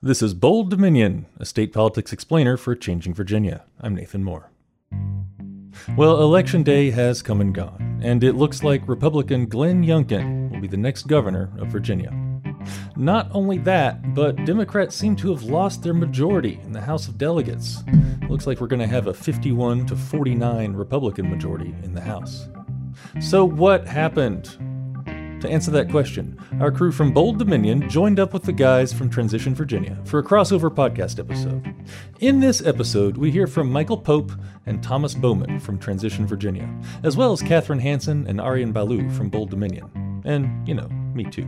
This 0.00 0.22
is 0.22 0.32
Bold 0.32 0.70
Dominion, 0.70 1.26
a 1.40 1.44
state 1.44 1.72
politics 1.72 2.12
explainer 2.12 2.56
for 2.56 2.76
Changing 2.76 3.12
Virginia. 3.14 3.64
I'm 3.80 3.96
Nathan 3.96 4.22
Moore. 4.22 4.48
Well, 5.96 6.22
Election 6.22 6.62
Day 6.62 6.92
has 6.92 7.20
come 7.20 7.40
and 7.40 7.52
gone, 7.52 7.98
and 8.00 8.22
it 8.22 8.34
looks 8.34 8.62
like 8.62 8.86
Republican 8.86 9.46
Glenn 9.46 9.82
Youngkin 9.82 10.52
will 10.52 10.60
be 10.60 10.68
the 10.68 10.76
next 10.76 11.08
governor 11.08 11.50
of 11.58 11.66
Virginia. 11.72 12.12
Not 12.94 13.28
only 13.32 13.58
that, 13.58 14.14
but 14.14 14.44
Democrats 14.44 14.94
seem 14.94 15.16
to 15.16 15.34
have 15.34 15.42
lost 15.42 15.82
their 15.82 15.94
majority 15.94 16.60
in 16.62 16.70
the 16.70 16.80
House 16.80 17.08
of 17.08 17.18
Delegates. 17.18 17.82
Looks 18.28 18.46
like 18.46 18.60
we're 18.60 18.68
going 18.68 18.78
to 18.78 18.86
have 18.86 19.08
a 19.08 19.14
51 19.14 19.86
to 19.86 19.96
49 19.96 20.74
Republican 20.74 21.28
majority 21.28 21.74
in 21.82 21.92
the 21.92 22.00
House. 22.00 22.48
So, 23.20 23.44
what 23.44 23.88
happened? 23.88 24.56
To 25.40 25.48
answer 25.48 25.70
that 25.70 25.88
question, 25.88 26.36
our 26.58 26.72
crew 26.72 26.90
from 26.90 27.12
Bold 27.12 27.38
Dominion 27.38 27.88
joined 27.88 28.18
up 28.18 28.32
with 28.32 28.42
the 28.42 28.52
guys 28.52 28.92
from 28.92 29.08
Transition 29.08 29.54
Virginia 29.54 29.96
for 30.04 30.18
a 30.18 30.24
crossover 30.24 30.68
podcast 30.68 31.20
episode. 31.20 31.72
In 32.18 32.40
this 32.40 32.60
episode, 32.66 33.16
we 33.16 33.30
hear 33.30 33.46
from 33.46 33.70
Michael 33.70 33.98
Pope 33.98 34.32
and 34.66 34.82
Thomas 34.82 35.14
Bowman 35.14 35.60
from 35.60 35.78
Transition 35.78 36.26
Virginia, 36.26 36.68
as 37.04 37.16
well 37.16 37.30
as 37.30 37.40
Katherine 37.40 37.78
Hanson 37.78 38.26
and 38.26 38.40
Aryan 38.40 38.72
Balu 38.72 39.08
from 39.10 39.28
Bold 39.28 39.50
Dominion. 39.50 40.22
And, 40.24 40.66
you 40.66 40.74
know, 40.74 40.88
me 41.14 41.22
too. 41.22 41.46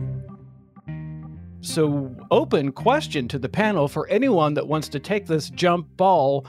So, 1.59 2.15
open 2.31 2.71
question 2.71 3.27
to 3.27 3.37
the 3.37 3.49
panel 3.49 3.89
for 3.89 4.07
anyone 4.07 4.53
that 4.53 4.69
wants 4.69 4.87
to 4.87 4.99
take 4.99 5.25
this 5.25 5.49
jump 5.49 5.87
ball. 5.97 6.47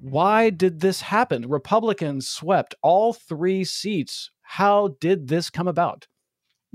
Why 0.00 0.50
did 0.50 0.78
this 0.78 1.00
happen? 1.00 1.48
Republicans 1.48 2.28
swept 2.28 2.76
all 2.80 3.12
three 3.12 3.64
seats. 3.64 4.30
How 4.42 4.94
did 5.00 5.26
this 5.26 5.50
come 5.50 5.66
about? 5.66 6.06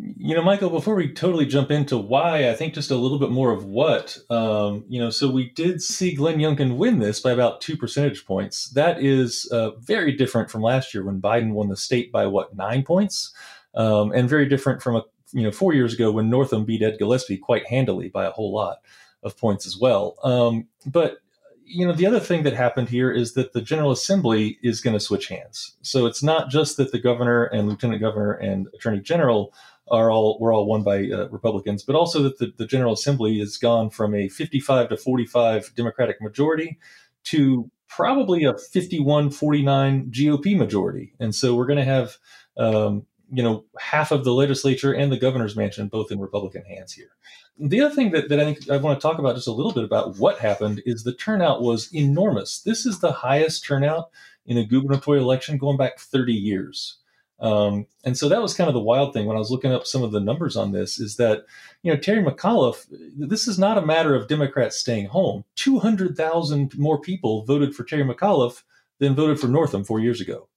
You 0.04 0.34
know, 0.34 0.42
Michael, 0.42 0.72
before 0.72 0.96
we 0.96 1.14
totally 1.14 1.46
jump 1.46 1.70
into 1.70 1.98
why, 1.98 2.50
I 2.50 2.56
think 2.56 2.74
just 2.74 2.90
a 2.90 2.96
little 2.96 3.20
bit 3.20 3.30
more 3.30 3.52
of 3.52 3.66
what. 3.66 4.18
Um, 4.30 4.84
you 4.88 5.00
know, 5.00 5.12
so 5.12 5.30
we 5.30 5.52
did 5.52 5.82
see 5.82 6.16
Glenn 6.16 6.40
Youngkin 6.40 6.78
win 6.78 7.00
this 7.00 7.20
by 7.20 7.32
about 7.32 7.62
two 7.62 7.78
percentage 7.78 8.26
points. 8.26 8.70
That 8.70 9.04
is 9.04 9.48
uh, 9.52 9.72
very 9.76 10.14
different 10.14 10.50
from 10.50 10.62
last 10.62 10.94
year 10.94 11.04
when 11.04 11.22
Biden 11.22 11.52
won 11.52 11.70
the 11.70 11.78
state 11.78 12.12
by 12.12 12.26
what, 12.26 12.56
nine 12.56 12.84
points? 12.84 13.32
Um, 13.76 14.12
and 14.12 14.28
very 14.28 14.48
different 14.48 14.82
from 14.82 14.96
a 14.96 15.04
you 15.34 15.44
know 15.44 15.52
four 15.52 15.74
years 15.74 15.94
ago 15.94 16.12
when 16.12 16.30
Northam 16.30 16.66
beat 16.66 16.82
Ed 16.82 16.98
Gillespie 16.98 17.38
quite 17.38 17.68
handily 17.68 18.10
by 18.10 18.26
a 18.26 18.32
whole 18.32 18.54
lot 18.54 18.78
of 19.24 19.38
points 19.38 19.66
as 19.66 19.78
well. 19.78 20.18
Um, 20.24 20.68
but 20.86 21.18
you 21.64 21.86
know 21.86 21.94
the 21.94 22.06
other 22.06 22.20
thing 22.20 22.44
that 22.44 22.54
happened 22.54 22.90
here 22.90 23.12
is 23.12 23.34
that 23.34 23.54
the 23.54 23.62
General 23.62 23.92
Assembly 23.92 24.58
is 24.62 24.82
going 24.82 24.94
to 24.94 25.00
switch 25.00 25.28
hands. 25.28 25.76
So 25.82 26.06
it's 26.06 26.24
not 26.24 26.50
just 26.50 26.78
that 26.78 26.92
the 26.92 27.00
governor 27.00 27.46
and 27.46 27.70
lieutenant 27.70 28.02
governor 28.02 28.34
and 28.34 28.68
attorney 28.74 29.00
general 29.00 29.54
are 29.90 30.12
all 30.12 30.38
were 30.40 30.54
all 30.54 30.66
won 30.66 30.84
by 30.84 31.10
uh, 31.10 31.28
Republicans, 31.30 31.84
but 31.84 31.96
also 31.96 32.22
that 32.24 32.38
the, 32.38 32.54
the 32.58 32.66
General 32.66 32.94
Assembly 32.94 33.40
has 33.40 33.58
gone 33.58 33.90
from 33.90 34.16
a 34.16 34.30
55 34.30 34.90
to 34.90 34.98
45 34.98 35.74
Democratic 35.76 36.22
majority 36.22 36.78
to 37.26 37.70
probably 37.88 38.46
a 38.46 38.54
51-49 38.54 40.12
GOP 40.12 40.58
majority, 40.58 41.14
and 41.20 41.36
so 41.36 41.56
we're 41.56 41.66
going 41.66 41.80
to 41.80 41.86
have 41.86 42.18
um, 42.58 43.06
you 43.32 43.42
know 43.42 43.66
half 43.80 44.12
of 44.12 44.24
the 44.24 44.34
legislature 44.34 44.94
and 44.94 45.12
the 45.12 45.18
governor's 45.18 45.56
mansion 45.56 45.88
both 45.88 46.12
in 46.12 46.20
Republican 46.20 46.64
hands 46.66 46.94
here. 46.94 47.12
The 47.60 47.82
other 47.82 47.94
thing 47.94 48.12
that, 48.12 48.30
that 48.30 48.40
I 48.40 48.46
think 48.46 48.70
I 48.70 48.78
want 48.78 49.00
to 49.00 49.08
talk 49.08 49.20
about 49.20 49.36
just 49.36 49.48
a 49.48 49.52
little 49.52 49.74
bit 49.74 49.84
about 49.84 50.18
what 50.18 50.40
happened 50.40 50.82
is 50.86 51.04
the 51.04 51.14
turnout 51.14 51.62
was 51.62 51.94
enormous. 51.94 52.62
This 52.62 52.86
is 52.86 53.00
the 53.00 53.12
highest 53.12 53.64
turnout 53.64 54.10
in 54.46 54.58
a 54.58 54.66
gubernatorial 54.66 55.24
election 55.24 55.58
going 55.58 55.78
back 55.78 56.00
30 56.00 56.34
years. 56.34 56.98
Um, 57.42 57.88
and 58.04 58.16
so 58.16 58.30
that 58.30 58.42
was 58.42 58.54
kind 58.54 58.68
of 58.68 58.76
the 58.76 58.80
wild 58.80 59.14
thing 59.14 59.26
when 59.26 59.36
I 59.36 59.40
was 59.40 59.50
looking 59.50 59.72
up 59.72 59.88
some 59.88 60.04
of 60.04 60.12
the 60.12 60.20
numbers 60.20 60.56
on 60.56 60.72
this 60.72 61.00
is 61.00 61.16
that, 61.18 61.46
you 61.82 61.92
know, 61.92 62.00
Terry 62.00 62.24
McAuliffe, 62.24 62.86
this 63.18 63.48
is 63.48 63.58
not 63.58 63.80
a 63.80 63.86
matter 63.86 64.14
of 64.14 64.28
Democrats 64.28 64.78
staying 64.78 65.08
home. 65.08 65.44
200,000 65.56 66.78
more 66.78 67.02
people 67.02 67.44
voted 67.44 67.76
for 67.76 67.84
Terry 67.84 68.04
McAuliffe 68.04 68.62
than 69.00 69.16
voted 69.16 69.40
for 69.40 69.48
Northam 69.48 69.84
four 69.84 70.00
years 70.00 70.22
ago. 70.22 70.48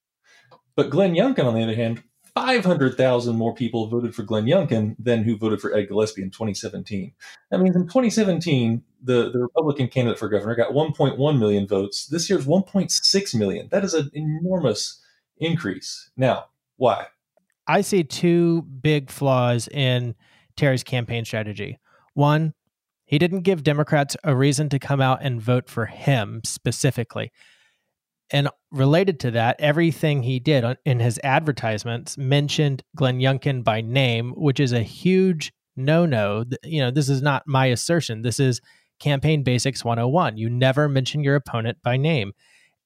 But 0.77 0.91
Glenn 0.91 1.15
Youngkin, 1.15 1.45
on 1.45 1.55
the 1.55 1.63
other 1.63 1.75
hand, 1.75 2.03
500,000 2.35 3.37
more 3.37 3.55
people 3.55 3.87
voted 3.87 4.15
for 4.15 4.25
Glenn 4.25 4.45
Youngkin 4.45 4.97
than 4.99 5.23
who 5.23 5.39
voted 5.39 5.61
for 5.61 5.73
Ed 5.73 5.89
Gillespie 5.89 6.23
in 6.23 6.31
2017. 6.31 7.13
That 7.51 7.61
means 7.61 7.77
in 7.77 7.85
2017, 7.85 8.83
the, 9.03 9.31
the 9.31 9.39
Republican 9.39 9.89
candidate 9.89 10.19
for 10.19 10.29
governor 10.29 10.57
got 10.57 10.73
1.1 10.73 11.39
million 11.39 11.67
votes. 11.67 12.07
This 12.07 12.29
year's 12.29 12.45
1.6 12.45 13.35
million. 13.39 13.69
That 13.71 13.85
is 13.85 13.95
an 13.95 14.11
enormous 14.13 15.01
increase. 15.39 16.11
Now, 16.17 16.47
why? 16.85 17.07
I 17.67 17.81
see 17.81 18.05
two 18.05 18.61
big 18.61 19.11
flaws 19.11 19.69
in 19.69 20.15
Terry's 20.55 20.85
campaign 20.85 21.25
strategy. 21.25 21.79
One, 22.13 22.53
he 23.07 23.19
didn't 23.19 23.41
give 23.41 23.63
Democrats 23.63 24.19
a 24.23 24.37
reason 24.37 24.69
to 24.69 24.79
come 24.79 25.01
out 25.01 25.21
and 25.23 25.41
vote 25.41 25.71
for 25.71 25.87
him 25.87 26.43
specifically. 26.45 27.33
And 28.31 28.51
related 28.71 29.19
to 29.21 29.31
that, 29.31 29.57
everything 29.61 30.23
he 30.23 30.39
did 30.39 30.77
in 30.85 31.01
his 31.01 31.19
advertisements 31.25 32.19
mentioned 32.19 32.83
Glenn 32.95 33.19
Youngkin 33.19 33.65
by 33.65 33.81
name, 33.81 34.33
which 34.37 34.61
is 34.61 34.73
a 34.75 34.83
huge 34.83 35.55
no 35.77 36.05
no. 36.05 36.45
You 36.63 36.83
know, 36.83 36.91
this 36.91 37.09
is 37.09 37.23
not 37.23 37.45
my 37.47 37.67
assertion. 37.67 38.21
This 38.21 38.39
is 38.39 38.61
campaign 39.01 39.43
basics 39.43 39.85
101. 39.85 40.37
You 40.37 40.51
never 40.51 40.87
mention 40.87 41.25
your 41.25 41.35
opponent 41.35 41.79
by 41.83 41.97
name. 41.97 42.33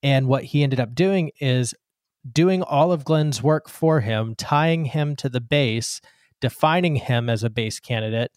And 0.05 0.29
what 0.29 0.45
he 0.45 0.63
ended 0.63 0.79
up 0.79 0.95
doing 0.95 1.33
is 1.41 1.75
doing 2.31 2.63
all 2.63 2.93
of 2.93 3.05
Glenn's 3.05 3.43
work 3.43 3.69
for 3.69 4.01
him, 4.01 4.35
tying 4.35 4.87
him 4.87 5.17
to 5.17 5.29
the 5.29 5.41
base, 5.41 6.01
defining 6.41 6.97
him 6.97 7.29
as 7.29 7.43
a 7.43 7.51
base 7.51 7.81
candidate, 7.81 8.33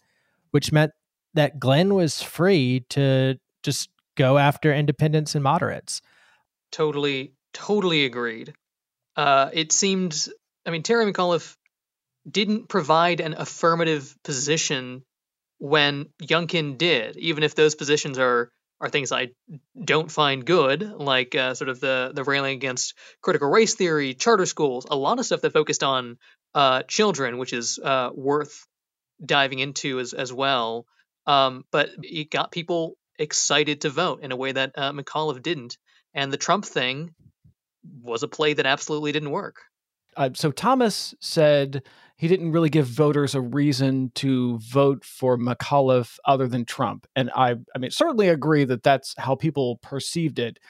which 0.50 0.72
meant 0.72 0.92
that 1.34 1.58
Glenn 1.58 1.94
was 1.94 2.22
free 2.22 2.84
to 2.90 3.38
just 3.62 3.88
go 4.16 4.38
after 4.38 4.72
independents 4.72 5.34
and 5.34 5.42
moderates. 5.42 6.02
Totally, 6.70 7.32
totally 7.52 8.04
agreed. 8.04 8.54
Uh, 9.16 9.50
it 9.52 9.72
seemed, 9.72 10.28
I 10.66 10.70
mean, 10.70 10.82
Terry 10.82 11.10
McAuliffe 11.10 11.56
didn't 12.28 12.68
provide 12.68 13.20
an 13.20 13.34
affirmative 13.36 14.14
position 14.22 15.02
when 15.58 16.06
Youngkin 16.22 16.78
did, 16.78 17.16
even 17.16 17.42
if 17.42 17.54
those 17.54 17.74
positions 17.74 18.18
are 18.18 18.50
are 18.82 18.88
things 18.90 19.12
I 19.12 19.28
don't 19.82 20.10
find 20.10 20.44
good, 20.44 20.82
like 20.82 21.36
uh, 21.36 21.54
sort 21.54 21.70
of 21.70 21.78
the 21.78 22.10
the 22.12 22.24
railing 22.24 22.56
against 22.56 22.94
critical 23.22 23.48
race 23.48 23.74
theory, 23.74 24.12
charter 24.12 24.44
schools, 24.44 24.86
a 24.90 24.96
lot 24.96 25.20
of 25.20 25.24
stuff 25.24 25.42
that 25.42 25.52
focused 25.52 25.84
on 25.84 26.18
uh, 26.54 26.82
children, 26.82 27.38
which 27.38 27.52
is 27.52 27.78
uh, 27.78 28.10
worth 28.12 28.66
diving 29.24 29.60
into 29.60 30.00
as 30.00 30.12
as 30.12 30.32
well. 30.32 30.84
Um, 31.26 31.64
but 31.70 31.90
it 32.02 32.30
got 32.30 32.50
people 32.50 32.96
excited 33.18 33.82
to 33.82 33.90
vote 33.90 34.24
in 34.24 34.32
a 34.32 34.36
way 34.36 34.50
that 34.50 34.72
uh, 34.76 34.92
McAuliffe 34.92 35.42
didn't, 35.42 35.78
and 36.12 36.32
the 36.32 36.36
Trump 36.36 36.64
thing 36.64 37.14
was 38.02 38.24
a 38.24 38.28
play 38.28 38.54
that 38.54 38.66
absolutely 38.66 39.12
didn't 39.12 39.30
work. 39.30 39.56
Uh, 40.16 40.30
so 40.34 40.50
Thomas 40.50 41.14
said 41.20 41.84
he 42.22 42.28
didn't 42.28 42.52
really 42.52 42.70
give 42.70 42.86
voters 42.86 43.34
a 43.34 43.40
reason 43.40 44.12
to 44.14 44.56
vote 44.58 45.04
for 45.04 45.36
McAuliffe 45.36 46.18
other 46.24 46.46
than 46.46 46.64
Trump. 46.64 47.04
And 47.16 47.32
I, 47.34 47.56
I 47.74 47.78
mean, 47.80 47.90
certainly 47.90 48.28
agree 48.28 48.62
that 48.62 48.84
that's 48.84 49.12
how 49.18 49.34
people 49.34 49.80
perceived 49.82 50.38
it. 50.38 50.60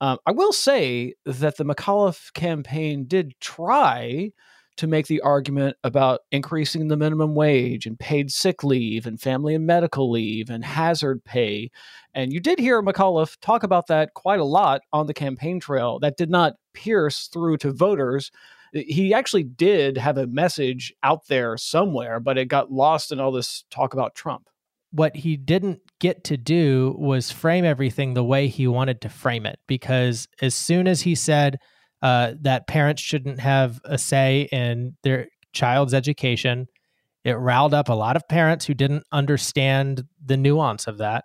Um, 0.00 0.16
I 0.24 0.32
will 0.32 0.54
say 0.54 1.12
that 1.26 1.58
the 1.58 1.66
McAuliffe 1.66 2.32
campaign 2.32 3.04
did 3.06 3.34
try 3.42 4.30
to 4.78 4.86
make 4.86 5.06
the 5.06 5.20
argument 5.20 5.76
about 5.84 6.20
increasing 6.30 6.88
the 6.88 6.96
minimum 6.96 7.34
wage 7.34 7.84
and 7.84 7.98
paid 7.98 8.30
sick 8.30 8.64
leave 8.64 9.04
and 9.04 9.20
family 9.20 9.54
and 9.54 9.66
medical 9.66 10.10
leave 10.10 10.48
and 10.48 10.64
hazard 10.64 11.22
pay. 11.24 11.70
And 12.14 12.32
you 12.32 12.40
did 12.40 12.58
hear 12.58 12.82
McAuliffe 12.82 13.36
talk 13.42 13.64
about 13.64 13.88
that 13.88 14.14
quite 14.14 14.40
a 14.40 14.44
lot 14.44 14.80
on 14.94 15.08
the 15.08 15.12
campaign 15.12 15.60
trail. 15.60 15.98
That 15.98 16.16
did 16.16 16.30
not 16.30 16.54
pierce 16.72 17.26
through 17.26 17.58
to 17.58 17.70
voters 17.70 18.30
he 18.72 19.12
actually 19.14 19.44
did 19.44 19.98
have 19.98 20.18
a 20.18 20.26
message 20.26 20.92
out 21.02 21.26
there 21.28 21.56
somewhere, 21.56 22.20
but 22.20 22.38
it 22.38 22.46
got 22.46 22.72
lost 22.72 23.12
in 23.12 23.20
all 23.20 23.32
this 23.32 23.64
talk 23.70 23.94
about 23.94 24.14
Trump. 24.14 24.48
What 24.90 25.16
he 25.16 25.36
didn't 25.36 25.80
get 26.00 26.24
to 26.24 26.36
do 26.36 26.94
was 26.98 27.30
frame 27.30 27.64
everything 27.64 28.14
the 28.14 28.24
way 28.24 28.48
he 28.48 28.66
wanted 28.66 29.00
to 29.02 29.08
frame 29.08 29.46
it, 29.46 29.58
because 29.66 30.26
as 30.40 30.54
soon 30.54 30.86
as 30.86 31.02
he 31.02 31.14
said 31.14 31.58
uh, 32.02 32.34
that 32.40 32.66
parents 32.66 33.00
shouldn't 33.00 33.40
have 33.40 33.80
a 33.84 33.96
say 33.96 34.48
in 34.52 34.96
their 35.02 35.28
child's 35.52 35.94
education, 35.94 36.66
it 37.24 37.34
riled 37.34 37.72
up 37.72 37.88
a 37.88 37.94
lot 37.94 38.16
of 38.16 38.28
parents 38.28 38.66
who 38.66 38.74
didn't 38.74 39.04
understand 39.12 40.04
the 40.24 40.36
nuance 40.36 40.86
of 40.86 40.98
that. 40.98 41.24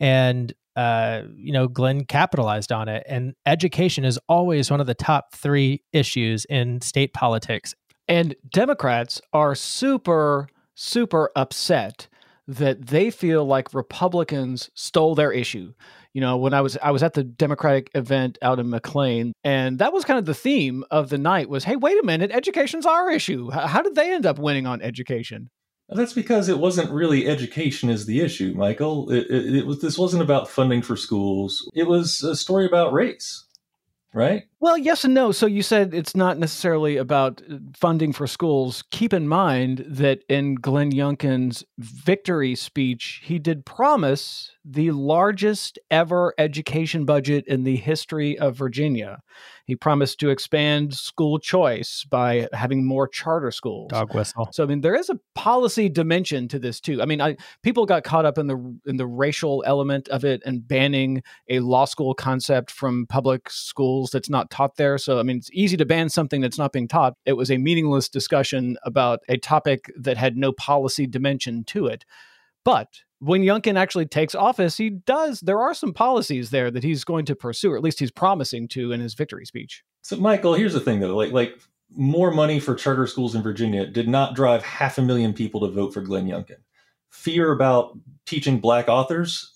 And 0.00 0.52
uh, 0.76 1.22
you 1.36 1.52
know, 1.52 1.68
Glenn 1.68 2.04
capitalized 2.04 2.72
on 2.72 2.88
it. 2.88 3.04
And 3.08 3.34
education 3.46 4.04
is 4.04 4.18
always 4.28 4.70
one 4.70 4.80
of 4.80 4.86
the 4.86 4.94
top 4.94 5.34
three 5.34 5.82
issues 5.92 6.44
in 6.46 6.80
state 6.80 7.12
politics. 7.14 7.74
And 8.08 8.34
Democrats 8.52 9.20
are 9.32 9.54
super, 9.54 10.48
super 10.74 11.30
upset 11.36 12.08
that 12.46 12.88
they 12.88 13.10
feel 13.10 13.44
like 13.46 13.72
Republicans 13.72 14.70
stole 14.74 15.14
their 15.14 15.32
issue. 15.32 15.72
You 16.12 16.20
know, 16.20 16.36
when 16.36 16.54
I 16.54 16.60
was 16.60 16.76
I 16.82 16.90
was 16.90 17.02
at 17.02 17.14
the 17.14 17.24
Democratic 17.24 17.90
event 17.94 18.38
out 18.42 18.58
in 18.58 18.70
McLean, 18.70 19.32
and 19.42 19.78
that 19.78 19.92
was 19.92 20.04
kind 20.04 20.18
of 20.18 20.26
the 20.26 20.34
theme 20.34 20.84
of 20.90 21.08
the 21.08 21.18
night 21.18 21.48
was, 21.48 21.64
hey, 21.64 21.76
wait 21.76 21.98
a 21.98 22.06
minute, 22.06 22.30
education's 22.30 22.86
our 22.86 23.10
issue. 23.10 23.50
How 23.50 23.82
did 23.82 23.94
they 23.94 24.12
end 24.12 24.26
up 24.26 24.38
winning 24.38 24.66
on 24.66 24.82
education? 24.82 25.48
That's 25.88 26.14
because 26.14 26.48
it 26.48 26.58
wasn't 26.58 26.90
really 26.90 27.28
education 27.28 27.90
is 27.90 28.06
the 28.06 28.20
issue, 28.20 28.54
Michael. 28.56 29.10
It, 29.10 29.26
it, 29.30 29.56
it 29.56 29.66
was 29.66 29.80
this 29.80 29.98
wasn't 29.98 30.22
about 30.22 30.48
funding 30.48 30.82
for 30.82 30.96
schools. 30.96 31.70
It 31.74 31.86
was 31.86 32.22
a 32.22 32.34
story 32.36 32.66
about 32.66 32.92
race 32.92 33.44
right? 34.14 34.44
Well, 34.64 34.78
yes 34.78 35.04
and 35.04 35.12
no. 35.12 35.30
So 35.30 35.44
you 35.44 35.60
said 35.60 35.92
it's 35.92 36.16
not 36.16 36.38
necessarily 36.38 36.96
about 36.96 37.42
uh, 37.42 37.56
funding 37.76 38.14
for 38.14 38.26
schools. 38.26 38.82
Keep 38.90 39.12
in 39.12 39.28
mind 39.28 39.84
that 39.86 40.20
in 40.26 40.54
Glenn 40.54 40.90
Youngkin's 40.90 41.64
victory 41.76 42.54
speech, 42.54 43.20
he 43.22 43.38
did 43.38 43.66
promise 43.66 44.52
the 44.64 44.90
largest 44.92 45.78
ever 45.90 46.32
education 46.38 47.04
budget 47.04 47.44
in 47.46 47.64
the 47.64 47.76
history 47.76 48.38
of 48.38 48.56
Virginia. 48.56 49.20
He 49.66 49.76
promised 49.76 50.20
to 50.20 50.30
expand 50.30 50.94
school 50.94 51.38
choice 51.38 52.04
by 52.08 52.48
having 52.52 52.86
more 52.86 53.08
charter 53.08 53.50
schools. 53.50 53.90
Dog 53.90 54.14
whistle. 54.14 54.48
So 54.52 54.62
I 54.62 54.66
mean, 54.66 54.80
there 54.80 54.94
is 54.94 55.10
a 55.10 55.18
policy 55.34 55.88
dimension 55.88 56.48
to 56.48 56.58
this 56.58 56.80
too. 56.80 57.02
I 57.02 57.06
mean, 57.06 57.20
I, 57.20 57.36
people 57.62 57.84
got 57.86 58.04
caught 58.04 58.24
up 58.24 58.38
in 58.38 58.46
the 58.46 58.78
in 58.86 58.96
the 58.96 59.06
racial 59.06 59.62
element 59.66 60.08
of 60.08 60.24
it 60.24 60.42
and 60.46 60.66
banning 60.66 61.22
a 61.48 61.60
law 61.60 61.84
school 61.84 62.14
concept 62.14 62.70
from 62.70 63.06
public 63.06 63.50
schools 63.50 64.10
that's 64.10 64.30
not 64.30 64.50
taught 64.54 64.76
there. 64.76 64.96
So 64.98 65.18
I 65.18 65.22
mean, 65.22 65.38
it's 65.38 65.50
easy 65.52 65.76
to 65.76 65.84
ban 65.84 66.08
something 66.08 66.40
that's 66.40 66.58
not 66.58 66.72
being 66.72 66.88
taught. 66.88 67.14
It 67.26 67.34
was 67.34 67.50
a 67.50 67.58
meaningless 67.58 68.08
discussion 68.08 68.76
about 68.84 69.20
a 69.28 69.36
topic 69.36 69.90
that 69.98 70.16
had 70.16 70.36
no 70.36 70.52
policy 70.52 71.06
dimension 71.06 71.64
to 71.64 71.86
it. 71.86 72.04
But 72.64 72.88
when 73.18 73.42
Youngkin 73.42 73.76
actually 73.76 74.06
takes 74.06 74.34
office, 74.34 74.76
he 74.76 74.90
does. 74.90 75.40
There 75.40 75.60
are 75.60 75.74
some 75.74 75.92
policies 75.92 76.50
there 76.50 76.70
that 76.70 76.84
he's 76.84 77.04
going 77.04 77.24
to 77.26 77.34
pursue, 77.36 77.72
or 77.72 77.76
at 77.76 77.82
least 77.82 77.98
he's 77.98 78.10
promising 78.10 78.68
to 78.68 78.92
in 78.92 79.00
his 79.00 79.14
victory 79.14 79.46
speech. 79.46 79.82
So, 80.02 80.16
Michael, 80.16 80.54
here's 80.54 80.74
the 80.74 80.80
thing, 80.80 81.00
though. 81.00 81.16
Like, 81.16 81.32
like 81.32 81.58
more 81.96 82.30
money 82.30 82.60
for 82.60 82.74
charter 82.74 83.06
schools 83.06 83.34
in 83.34 83.42
Virginia 83.42 83.86
did 83.86 84.08
not 84.08 84.34
drive 84.34 84.62
half 84.62 84.98
a 84.98 85.02
million 85.02 85.32
people 85.32 85.60
to 85.60 85.68
vote 85.68 85.94
for 85.94 86.00
Glenn 86.00 86.26
Youngkin. 86.26 86.58
Fear 87.10 87.52
about 87.52 87.98
teaching 88.26 88.58
black 88.58 88.88
authors 88.88 89.53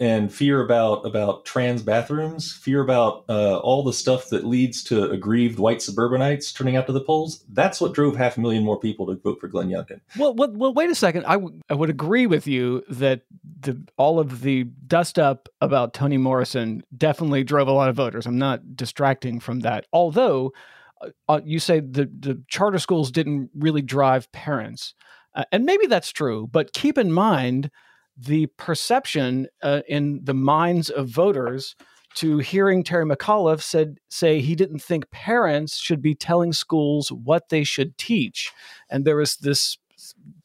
and 0.00 0.32
fear 0.32 0.60
about 0.64 1.06
about 1.06 1.44
trans 1.44 1.82
bathrooms, 1.82 2.52
fear 2.52 2.82
about 2.82 3.24
uh, 3.28 3.58
all 3.58 3.84
the 3.84 3.92
stuff 3.92 4.28
that 4.30 4.44
leads 4.44 4.82
to 4.84 5.10
aggrieved 5.10 5.58
white 5.58 5.80
suburbanites 5.80 6.52
turning 6.52 6.76
out 6.76 6.86
to 6.86 6.92
the 6.92 7.00
polls. 7.00 7.44
That's 7.50 7.80
what 7.80 7.94
drove 7.94 8.16
half 8.16 8.36
a 8.36 8.40
million 8.40 8.64
more 8.64 8.78
people 8.78 9.06
to 9.06 9.14
vote 9.14 9.40
for 9.40 9.46
Glenn 9.46 9.68
Youngkin. 9.68 10.00
Well, 10.18 10.34
well, 10.34 10.50
well 10.52 10.74
wait 10.74 10.90
a 10.90 10.94
second. 10.94 11.26
I, 11.26 11.34
w- 11.34 11.60
I 11.70 11.74
would 11.74 11.90
agree 11.90 12.26
with 12.26 12.46
you 12.46 12.82
that 12.88 13.22
the 13.60 13.80
all 13.96 14.18
of 14.18 14.40
the 14.40 14.64
dust 14.86 15.18
up 15.18 15.48
about 15.60 15.94
Toni 15.94 16.16
Morrison 16.16 16.82
definitely 16.96 17.44
drove 17.44 17.68
a 17.68 17.72
lot 17.72 17.88
of 17.88 17.96
voters. 17.96 18.26
I'm 18.26 18.38
not 18.38 18.76
distracting 18.76 19.38
from 19.38 19.60
that. 19.60 19.86
Although 19.92 20.52
uh, 21.00 21.10
uh 21.28 21.40
you 21.44 21.60
say 21.60 21.78
the 21.78 22.10
the 22.18 22.42
charter 22.48 22.80
schools 22.80 23.12
didn't 23.12 23.50
really 23.54 23.82
drive 23.82 24.30
parents, 24.32 24.94
uh, 25.36 25.44
and 25.52 25.64
maybe 25.64 25.86
that's 25.86 26.10
true. 26.10 26.48
But 26.50 26.72
keep 26.72 26.98
in 26.98 27.12
mind 27.12 27.70
the 28.16 28.46
perception 28.58 29.48
uh, 29.62 29.82
in 29.88 30.20
the 30.22 30.34
minds 30.34 30.90
of 30.90 31.08
voters 31.08 31.74
to 32.14 32.38
hearing 32.38 32.84
Terry 32.84 33.04
McAuliffe 33.04 33.60
said 33.62 33.98
say 34.08 34.40
he 34.40 34.54
didn't 34.54 34.78
think 34.80 35.10
parents 35.10 35.76
should 35.76 36.00
be 36.00 36.14
telling 36.14 36.52
schools 36.52 37.10
what 37.10 37.48
they 37.48 37.64
should 37.64 37.98
teach, 37.98 38.52
and 38.88 39.04
there 39.04 39.16
was 39.16 39.36
this 39.36 39.78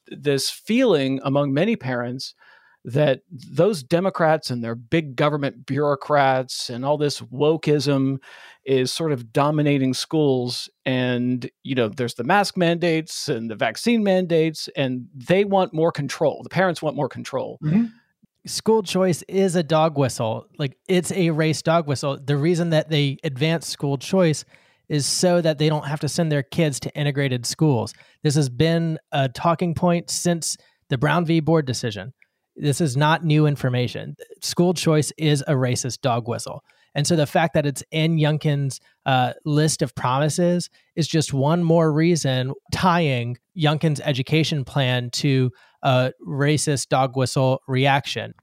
this 0.07 0.49
feeling 0.49 1.19
among 1.23 1.53
many 1.53 1.75
parents 1.75 2.33
that 2.85 3.21
those 3.29 3.83
Democrats 3.83 4.49
and 4.49 4.63
their 4.63 4.75
big 4.75 5.15
government 5.15 5.65
bureaucrats 5.65 6.69
and 6.69 6.85
all 6.85 6.97
this 6.97 7.19
wokeism 7.21 8.17
is 8.65 8.91
sort 8.91 9.11
of 9.11 9.33
dominating 9.33 9.93
schools. 9.93 10.69
And, 10.85 11.49
you 11.63 11.75
know, 11.75 11.89
there's 11.89 12.13
the 12.13 12.23
mask 12.23 12.55
mandates 12.55 13.27
and 13.27 13.49
the 13.49 13.55
vaccine 13.55 14.03
mandates, 14.03 14.69
and 14.75 15.07
they 15.13 15.43
want 15.43 15.73
more 15.73 15.91
control. 15.91 16.41
The 16.43 16.49
parents 16.49 16.81
want 16.81 16.95
more 16.95 17.09
control. 17.09 17.59
Mm-hmm. 17.63 17.85
School 18.45 18.81
choice 18.81 19.23
is 19.27 19.55
a 19.55 19.63
dog 19.63 19.97
whistle. 19.97 20.47
Like 20.57 20.77
it's 20.87 21.11
a 21.11 21.31
race 21.31 21.61
dog 21.61 21.87
whistle. 21.87 22.17
The 22.17 22.37
reason 22.37 22.69
that 22.69 22.89
they 22.89 23.17
advance 23.23 23.67
school 23.67 23.97
choice 23.97 24.45
is 24.87 25.05
so 25.05 25.41
that 25.41 25.57
they 25.57 25.69
don't 25.69 25.85
have 25.85 25.99
to 25.99 26.09
send 26.09 26.31
their 26.31 26.41
kids 26.41 26.79
to 26.79 26.95
integrated 26.95 27.45
schools. 27.45 27.93
This 28.23 28.35
has 28.35 28.49
been 28.49 28.97
a 29.11 29.27
talking 29.29 29.75
point 29.75 30.09
since 30.09 30.57
the 30.87 30.97
Brown 30.97 31.25
v. 31.25 31.41
Board 31.41 31.65
decision 31.67 32.13
this 32.59 32.81
is 32.81 32.97
not 32.97 33.23
new 33.23 33.45
information. 33.45 34.15
School 34.41 34.73
choice 34.73 35.11
is 35.17 35.41
a 35.47 35.53
racist 35.53 36.01
dog 36.01 36.27
whistle. 36.27 36.63
And 36.95 37.05
so 37.05 37.15
the 37.15 37.27
fact 37.27 37.53
that 37.53 37.65
it's 37.65 37.83
in 37.91 38.17
Youngkin's 38.17 38.81
uh, 39.05 39.33
list 39.45 39.81
of 39.81 39.95
promises 39.95 40.69
is 40.95 41.07
just 41.07 41.33
one 41.33 41.63
more 41.63 41.91
reason 41.91 42.53
tying 42.71 43.37
Youngkin's 43.57 44.01
education 44.03 44.65
plan 44.65 45.09
to 45.11 45.51
a 45.83 46.11
racist 46.27 46.89
dog 46.89 47.15
whistle 47.15 47.61
reaction. 47.67 48.33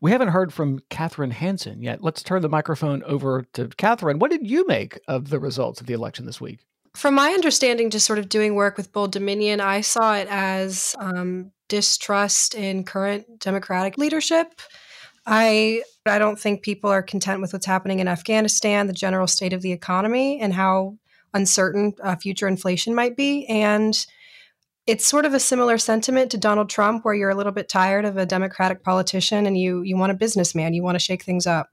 We 0.00 0.10
haven't 0.10 0.28
heard 0.28 0.52
from 0.52 0.80
Catherine 0.90 1.30
Hanson 1.30 1.82
yet. 1.82 2.02
Let's 2.02 2.22
turn 2.22 2.42
the 2.42 2.48
microphone 2.48 3.02
over 3.04 3.44
to 3.54 3.68
Catherine. 3.68 4.18
What 4.18 4.30
did 4.30 4.48
you 4.48 4.66
make 4.66 4.98
of 5.08 5.30
the 5.30 5.38
results 5.38 5.80
of 5.80 5.86
the 5.86 5.92
election 5.94 6.26
this 6.26 6.40
week? 6.40 6.60
From 6.96 7.14
my 7.14 7.30
understanding, 7.30 7.90
just 7.90 8.06
sort 8.06 8.18
of 8.18 8.28
doing 8.28 8.54
work 8.54 8.76
with 8.76 8.92
Bold 8.92 9.12
Dominion, 9.12 9.60
I 9.60 9.82
saw 9.82 10.16
it 10.16 10.26
as 10.30 10.96
um, 10.98 11.52
distrust 11.68 12.54
in 12.54 12.84
current 12.84 13.38
democratic 13.38 13.98
leadership. 13.98 14.60
I 15.26 15.82
I 16.06 16.18
don't 16.18 16.38
think 16.38 16.62
people 16.62 16.90
are 16.90 17.02
content 17.02 17.40
with 17.40 17.52
what's 17.52 17.66
happening 17.66 18.00
in 18.00 18.08
Afghanistan, 18.08 18.86
the 18.86 18.92
general 18.92 19.26
state 19.26 19.52
of 19.52 19.62
the 19.62 19.72
economy, 19.72 20.40
and 20.40 20.54
how 20.54 20.96
uncertain 21.34 21.94
uh, 22.02 22.16
future 22.16 22.48
inflation 22.48 22.94
might 22.94 23.16
be. 23.16 23.46
And 23.46 23.94
it's 24.86 25.06
sort 25.06 25.26
of 25.26 25.34
a 25.34 25.40
similar 25.40 25.76
sentiment 25.76 26.30
to 26.30 26.38
Donald 26.38 26.70
Trump, 26.70 27.04
where 27.04 27.14
you're 27.14 27.28
a 27.28 27.34
little 27.34 27.52
bit 27.52 27.68
tired 27.68 28.06
of 28.06 28.16
a 28.16 28.24
Democratic 28.24 28.82
politician 28.82 29.46
and 29.46 29.58
you 29.58 29.82
you 29.82 29.96
want 29.96 30.12
a 30.12 30.16
businessman, 30.16 30.72
you 30.72 30.82
want 30.82 30.94
to 30.96 31.04
shake 31.04 31.22
things 31.22 31.46
up. 31.46 31.68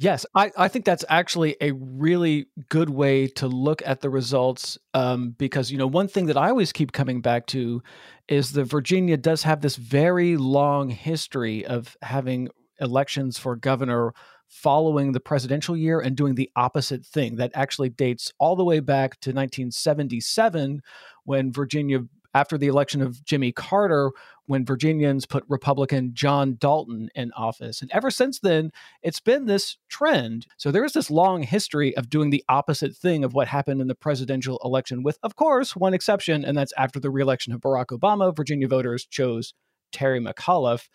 Yes, 0.00 0.24
I, 0.32 0.52
I 0.56 0.68
think 0.68 0.84
that's 0.84 1.04
actually 1.08 1.56
a 1.60 1.72
really 1.72 2.46
good 2.68 2.88
way 2.88 3.26
to 3.26 3.48
look 3.48 3.82
at 3.84 4.00
the 4.00 4.08
results 4.08 4.78
um, 4.94 5.30
because, 5.30 5.72
you 5.72 5.78
know, 5.78 5.88
one 5.88 6.06
thing 6.06 6.26
that 6.26 6.36
I 6.36 6.50
always 6.50 6.70
keep 6.70 6.92
coming 6.92 7.20
back 7.20 7.46
to 7.48 7.82
is 8.28 8.52
that 8.52 8.66
Virginia 8.66 9.16
does 9.16 9.42
have 9.42 9.60
this 9.60 9.74
very 9.74 10.36
long 10.36 10.88
history 10.88 11.66
of 11.66 11.96
having 12.00 12.48
elections 12.80 13.38
for 13.38 13.56
governor 13.56 14.14
following 14.46 15.10
the 15.10 15.20
presidential 15.20 15.76
year 15.76 15.98
and 15.98 16.16
doing 16.16 16.36
the 16.36 16.50
opposite 16.54 17.04
thing. 17.04 17.34
That 17.34 17.50
actually 17.54 17.88
dates 17.88 18.32
all 18.38 18.54
the 18.54 18.64
way 18.64 18.78
back 18.78 19.18
to 19.22 19.30
1977 19.30 20.80
when 21.24 21.52
Virginia 21.52 22.02
after 22.38 22.56
the 22.56 22.68
election 22.68 23.02
of 23.02 23.24
Jimmy 23.24 23.50
Carter 23.50 24.12
when 24.46 24.64
Virginians 24.64 25.26
put 25.26 25.42
Republican 25.48 26.10
John 26.14 26.56
Dalton 26.60 27.08
in 27.16 27.32
office. 27.32 27.82
And 27.82 27.90
ever 27.92 28.12
since 28.12 28.38
then, 28.38 28.70
it's 29.02 29.18
been 29.18 29.46
this 29.46 29.76
trend. 29.88 30.46
So 30.56 30.70
there 30.70 30.84
is 30.84 30.92
this 30.92 31.10
long 31.10 31.42
history 31.42 31.96
of 31.96 32.08
doing 32.08 32.30
the 32.30 32.44
opposite 32.48 32.96
thing 32.96 33.24
of 33.24 33.34
what 33.34 33.48
happened 33.48 33.80
in 33.80 33.88
the 33.88 33.96
presidential 33.96 34.60
election, 34.62 35.02
with, 35.02 35.18
of 35.24 35.34
course, 35.34 35.74
one 35.74 35.94
exception, 35.94 36.44
and 36.44 36.56
that's 36.56 36.72
after 36.78 37.00
the 37.00 37.10
reelection 37.10 37.52
of 37.52 37.60
Barack 37.60 37.86
Obama, 37.86 38.34
Virginia 38.34 38.68
voters 38.68 39.04
chose 39.04 39.52
Terry 39.90 40.20
McAuliffe. 40.20 40.88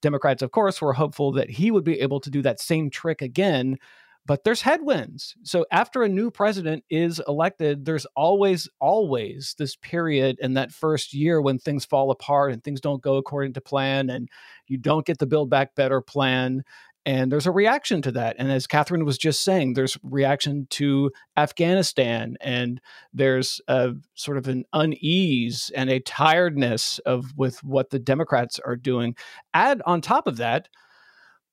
Democrats, 0.00 0.42
of 0.42 0.52
course, 0.52 0.80
were 0.80 0.92
hopeful 0.92 1.32
that 1.32 1.50
he 1.50 1.72
would 1.72 1.84
be 1.84 2.00
able 2.00 2.20
to 2.20 2.30
do 2.30 2.40
that 2.42 2.60
same 2.60 2.88
trick 2.88 3.20
again 3.20 3.78
but 4.26 4.44
there's 4.44 4.62
headwinds. 4.62 5.34
So 5.42 5.66
after 5.70 6.02
a 6.02 6.08
new 6.08 6.30
president 6.30 6.84
is 6.88 7.20
elected, 7.28 7.84
there's 7.84 8.06
always, 8.16 8.68
always 8.80 9.54
this 9.58 9.76
period 9.76 10.38
in 10.40 10.54
that 10.54 10.72
first 10.72 11.12
year 11.12 11.40
when 11.40 11.58
things 11.58 11.84
fall 11.84 12.10
apart 12.10 12.52
and 12.52 12.62
things 12.62 12.80
don't 12.80 13.02
go 13.02 13.16
according 13.16 13.52
to 13.54 13.60
plan 13.60 14.08
and 14.08 14.28
you 14.66 14.78
don't 14.78 15.06
get 15.06 15.18
the 15.18 15.26
Build 15.26 15.50
Back 15.50 15.74
Better 15.74 16.00
plan. 16.00 16.62
And 17.06 17.30
there's 17.30 17.46
a 17.46 17.50
reaction 17.50 18.00
to 18.02 18.12
that. 18.12 18.36
And 18.38 18.50
as 18.50 18.66
Catherine 18.66 19.04
was 19.04 19.18
just 19.18 19.44
saying, 19.44 19.74
there's 19.74 19.98
reaction 20.02 20.66
to 20.70 21.10
Afghanistan, 21.36 22.38
and 22.40 22.80
there's 23.12 23.60
a 23.68 23.92
sort 24.14 24.38
of 24.38 24.48
an 24.48 24.64
unease 24.72 25.70
and 25.76 25.90
a 25.90 26.00
tiredness 26.00 26.98
of 27.00 27.36
with 27.36 27.62
what 27.62 27.90
the 27.90 27.98
Democrats 27.98 28.58
are 28.58 28.76
doing. 28.76 29.16
Add 29.52 29.82
on 29.84 30.00
top 30.00 30.26
of 30.26 30.38
that, 30.38 30.70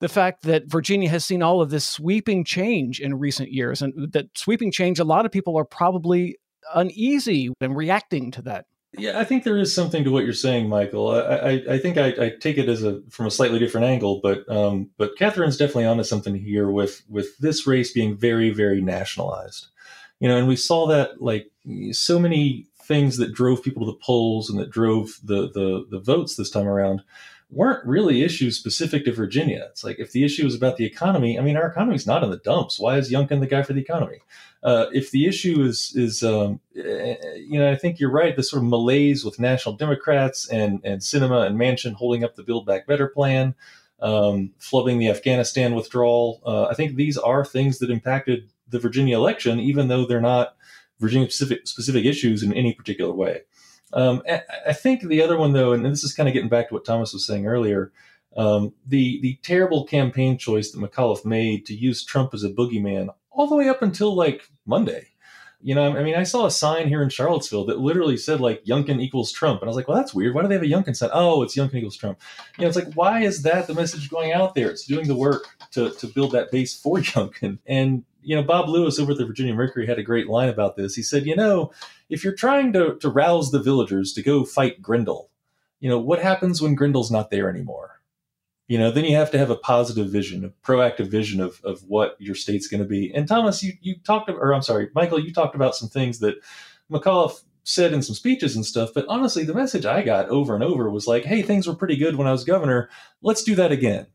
the 0.02 0.10
fact 0.10 0.44
that 0.44 0.66
Virginia 0.66 1.10
has 1.10 1.24
seen 1.24 1.42
all 1.42 1.62
of 1.62 1.70
this 1.70 1.88
sweeping 1.88 2.44
change 2.44 3.00
in 3.00 3.18
recent 3.18 3.52
years, 3.52 3.82
and 3.82 4.12
that 4.12 4.36
sweeping 4.36 4.72
change, 4.72 5.00
a 5.00 5.04
lot 5.04 5.26
of 5.26 5.32
people 5.32 5.58
are 5.58 5.64
probably 5.64 6.38
uneasy 6.74 7.54
and 7.62 7.76
reacting 7.78 8.32
to 8.32 8.42
that. 8.42 8.66
Yeah, 8.98 9.20
I 9.20 9.24
think 9.24 9.44
there 9.44 9.58
is 9.58 9.74
something 9.74 10.04
to 10.04 10.12
what 10.12 10.26
you're 10.26 10.34
saying, 10.34 10.68
Michael. 10.68 11.12
I, 11.12 11.20
I, 11.20 11.52
I 11.70 11.78
think 11.78 11.98
I, 11.98 12.08
I, 12.08 12.30
take 12.42 12.58
it 12.58 12.68
as 12.68 12.84
a 12.84 13.02
from 13.10 13.26
a 13.26 13.32
slightly 13.32 13.58
different 13.58 13.88
angle, 13.88 14.20
but 14.22 14.50
um, 14.50 14.90
but 14.98 15.16
Catherine's 15.18 15.56
definitely 15.56 15.86
onto 15.86 16.04
something 16.04 16.36
here 16.36 16.70
with 16.70 17.04
with 17.08 17.38
this 17.38 17.66
race 17.66 17.94
being 17.94 18.18
very 18.18 18.50
very 18.50 18.82
nationalized, 18.82 19.68
you 20.20 20.28
know, 20.28 20.38
and 20.38 20.48
we 20.48 20.58
saw 20.58 20.88
that 20.88 21.22
like 21.22 21.50
so 21.92 22.20
many 22.20 22.68
things 22.84 23.16
that 23.18 23.34
drove 23.34 23.64
people 23.64 23.86
to 23.86 23.92
the 23.92 23.98
polls 24.04 24.50
and 24.50 24.60
that 24.60 24.72
drove 24.72 25.20
the 25.24 25.50
the, 25.52 25.86
the 25.90 26.00
votes 26.00 26.36
this 26.36 26.50
time 26.50 26.68
around 26.68 27.02
weren't 27.52 27.86
really 27.86 28.24
issues 28.24 28.58
specific 28.58 29.04
to 29.06 29.12
Virginia. 29.12 29.68
It's 29.70 29.84
like 29.84 30.00
if 30.00 30.14
the 30.14 30.24
issue 30.24 30.46
is 30.46 30.56
about 30.56 30.78
the 30.78 30.86
economy, 30.86 31.38
I 31.38 31.42
mean, 31.42 31.58
our 31.58 31.68
economy's 31.68 32.08
not 32.08 32.24
in 32.24 32.32
the 32.32 32.38
dumps. 32.38 32.80
Why 32.80 32.98
is 32.98 33.12
Youngkin 33.12 33.42
the 33.42 33.48
guy 33.48 33.62
for 33.62 33.74
the 33.74 33.82
economy? 33.82 34.20
Uh, 34.64 34.86
if 34.94 35.12
the 35.12 35.28
issue 35.28 35.62
is 35.62 35.94
is 35.96 36.24
um, 36.24 36.62
eh, 36.76 37.16
you 37.36 37.60
know, 37.60 37.70
I 37.70 37.76
think 37.76 38.00
you're 38.00 38.12
right. 38.12 38.36
The 38.36 38.44
sort 38.44 38.64
of 38.64 38.70
malaise 38.70 39.26
with 39.26 39.40
national 39.40 39.76
Democrats 39.76 40.48
and 40.48 40.80
and 40.84 41.02
Sinema 41.02 41.46
and 41.46 41.60
Manchin 41.60 41.94
holding 41.94 42.24
up 42.24 42.36
the 42.36 42.44
Build 42.44 42.66
Back 42.66 42.88
Better 42.88 43.08
plan, 43.08 43.54
um, 44.00 44.52
flubbing 44.60 44.98
the 45.00 45.10
Afghanistan 45.10 45.76
withdrawal. 45.76 46.42
Uh, 46.46 46.66
I 46.66 46.74
think 46.74 46.96
these 46.96 47.18
are 47.18 47.44
things 47.44 47.80
that 47.80 47.90
impacted 47.90 48.50
the 48.70 48.80
Virginia 48.80 49.18
election, 49.18 49.60
even 49.60 49.90
though 49.90 50.06
they're 50.06 50.22
not 50.22 50.56
Virginia 51.00 51.30
specific 51.30 51.68
specific 51.68 52.06
issues 52.06 52.44
in 52.44 52.54
any 52.54 52.74
particular 52.74 53.12
way. 53.12 53.42
Um, 53.94 54.22
I 54.68 54.74
think 54.74 55.02
the 55.02 55.22
other 55.22 55.38
one, 55.38 55.54
though, 55.54 55.74
and 55.74 55.86
this 55.86 56.04
is 56.04 56.14
kind 56.14 56.30
of 56.30 56.34
getting 56.34 56.50
back 56.50 56.70
to 56.70 56.74
what 56.74 56.86
Thomas 56.86 57.14
was 57.14 57.26
saying 57.26 57.46
earlier, 57.48 57.92
um, 58.38 58.74
the 58.86 59.20
the 59.22 59.38
terrible 59.44 59.86
campaign 59.86 60.38
choice 60.38 60.72
that 60.72 60.80
McAuliffe 60.80 61.26
made 61.26 61.66
to 61.66 61.76
use 61.76 62.04
Trump 62.06 62.34
as 62.34 62.44
a 62.44 62.50
boogeyman 62.50 63.10
all 63.30 63.48
the 63.48 63.56
way 63.56 63.68
up 63.70 63.82
until 63.82 64.16
like 64.16 64.50
Monday. 64.66 65.08
You 65.64 65.76
know, 65.76 65.96
I 65.96 66.02
mean, 66.02 66.16
I 66.16 66.24
saw 66.24 66.48
a 66.48 66.52
sign 66.52 66.88
here 66.88 67.04
in 67.04 67.10
Charlottesville 67.10 67.66
that 67.66 67.80
literally 67.80 68.18
said 68.18 68.42
like 68.42 68.64
Youngkin 68.66 69.00
equals 69.00 69.32
Trump, 69.32 69.62
and 69.62 69.68
I 69.68 69.70
was 69.70 69.76
like, 69.76 69.88
well, 69.88 69.98
that's 69.98 70.14
weird. 70.14 70.34
Why 70.34 70.42
do 70.42 70.48
they 70.48 70.56
have 70.56 70.64
a 70.64 70.68
Youngkin 70.68 70.96
sign? 70.96 71.12
Oh, 71.14 71.44
it's 71.44 71.56
Youngkin 71.56 71.76
equals 71.76 71.98
Trump. 71.98 72.20
You 72.58 72.64
know, 72.64 72.68
it's 72.68 72.78
like, 72.78 72.94
why 72.94 73.22
is 73.22 73.44
that 73.44 73.68
the 73.68 73.76
message 73.76 74.10
going 74.10 74.32
out 74.32 74.56
there? 74.56 74.72
It's 74.72 74.88
doing 74.88 75.08
the 75.08 75.16
work 75.16 75.48
to 75.72 75.92
to 75.92 76.08
build 76.08 76.32
that 76.32 76.52
base 76.52 76.76
for 76.76 76.98
Youngkin. 77.00 77.60
and 77.68 78.04
you 78.24 78.36
know, 78.36 78.44
Bob 78.44 78.70
Lewis 78.70 79.00
over 79.00 79.12
at 79.12 79.18
the 79.18 79.26
Virginia 79.26 79.54
Mercury 79.54 79.88
had 79.88 80.00
a 80.00 80.04
great 80.04 80.28
line 80.28 80.50
about 80.50 80.76
this. 80.76 80.96
He 80.96 81.04
said, 81.04 81.26
you 81.26 81.36
know, 81.36 81.72
if 82.10 82.24
you're 82.24 82.36
trying 82.36 82.74
to, 82.74 82.96
to 82.96 83.10
rouse 83.10 83.52
the 83.52 83.62
villagers 83.62 84.14
to 84.14 84.22
go 84.22 84.44
fight 84.44 84.82
Grendel, 84.82 85.30
you 85.80 85.90
know, 85.90 86.00
what 86.00 86.22
happens 86.22 86.62
when 86.62 86.76
Grendel's 86.76 87.12
not 87.12 87.32
there 87.32 87.50
anymore? 87.50 88.02
You 88.68 88.78
know, 88.78 88.92
then 88.92 89.04
you 89.04 89.16
have 89.18 89.32
to 89.32 89.38
have 89.38 89.50
a 89.50 89.56
positive 89.56 90.10
vision, 90.10 90.46
a 90.46 90.50
proactive 90.66 91.08
vision 91.08 91.42
of, 91.42 91.60
of 91.64 91.82
what 91.90 92.16
your 92.20 92.36
state's 92.36 92.68
going 92.68 92.82
to 92.82 92.88
be. 92.88 93.14
And 93.14 93.28
Thomas, 93.28 93.62
you, 93.62 93.74
you 93.82 93.96
talked, 93.98 94.30
or 94.30 94.54
I'm 94.54 94.62
sorry, 94.62 94.90
Michael, 94.96 95.20
you 95.20 95.34
talked 95.34 95.56
about 95.56 95.76
some 95.76 95.90
things 95.90 96.20
that 96.20 96.36
McAuliffe 96.90 97.44
said 97.64 97.94
in 97.94 98.02
some 98.02 98.16
speeches 98.16 98.56
and 98.56 98.66
stuff. 98.66 98.92
But 98.94 99.06
honestly, 99.10 99.44
the 99.44 99.54
message 99.54 99.86
I 99.86 100.04
got 100.04 100.30
over 100.30 100.56
and 100.56 100.64
over 100.64 100.90
was 100.90 101.08
like, 101.08 101.26
hey, 101.26 101.42
things 101.42 101.68
were 101.68 101.76
pretty 101.76 101.98
good 101.98 102.16
when 102.16 102.28
I 102.28 102.32
was 102.32 102.44
governor. 102.44 102.90
Let's 103.22 103.44
do 103.44 103.56
that 103.56 103.72
again. 103.72 104.08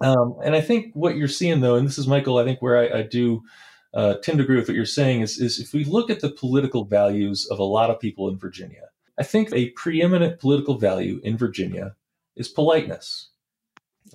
Um, 0.00 0.36
and 0.44 0.54
I 0.54 0.60
think 0.60 0.94
what 0.94 1.16
you're 1.16 1.28
seeing, 1.28 1.60
though, 1.60 1.76
and 1.76 1.86
this 1.86 1.98
is 1.98 2.06
Michael, 2.06 2.38
I 2.38 2.44
think 2.44 2.60
where 2.60 2.76
I, 2.76 2.98
I 2.98 3.02
do 3.02 3.42
uh, 3.94 4.14
tend 4.14 4.38
to 4.38 4.44
agree 4.44 4.56
with 4.56 4.68
what 4.68 4.76
you're 4.76 4.84
saying, 4.84 5.22
is, 5.22 5.38
is 5.38 5.58
if 5.58 5.72
we 5.72 5.84
look 5.84 6.10
at 6.10 6.20
the 6.20 6.30
political 6.30 6.84
values 6.84 7.46
of 7.46 7.58
a 7.58 7.64
lot 7.64 7.90
of 7.90 8.00
people 8.00 8.28
in 8.28 8.38
Virginia, 8.38 8.90
I 9.18 9.22
think 9.22 9.52
a 9.52 9.70
preeminent 9.70 10.38
political 10.38 10.78
value 10.78 11.20
in 11.24 11.38
Virginia 11.38 11.96
is 12.36 12.48
politeness 12.48 13.30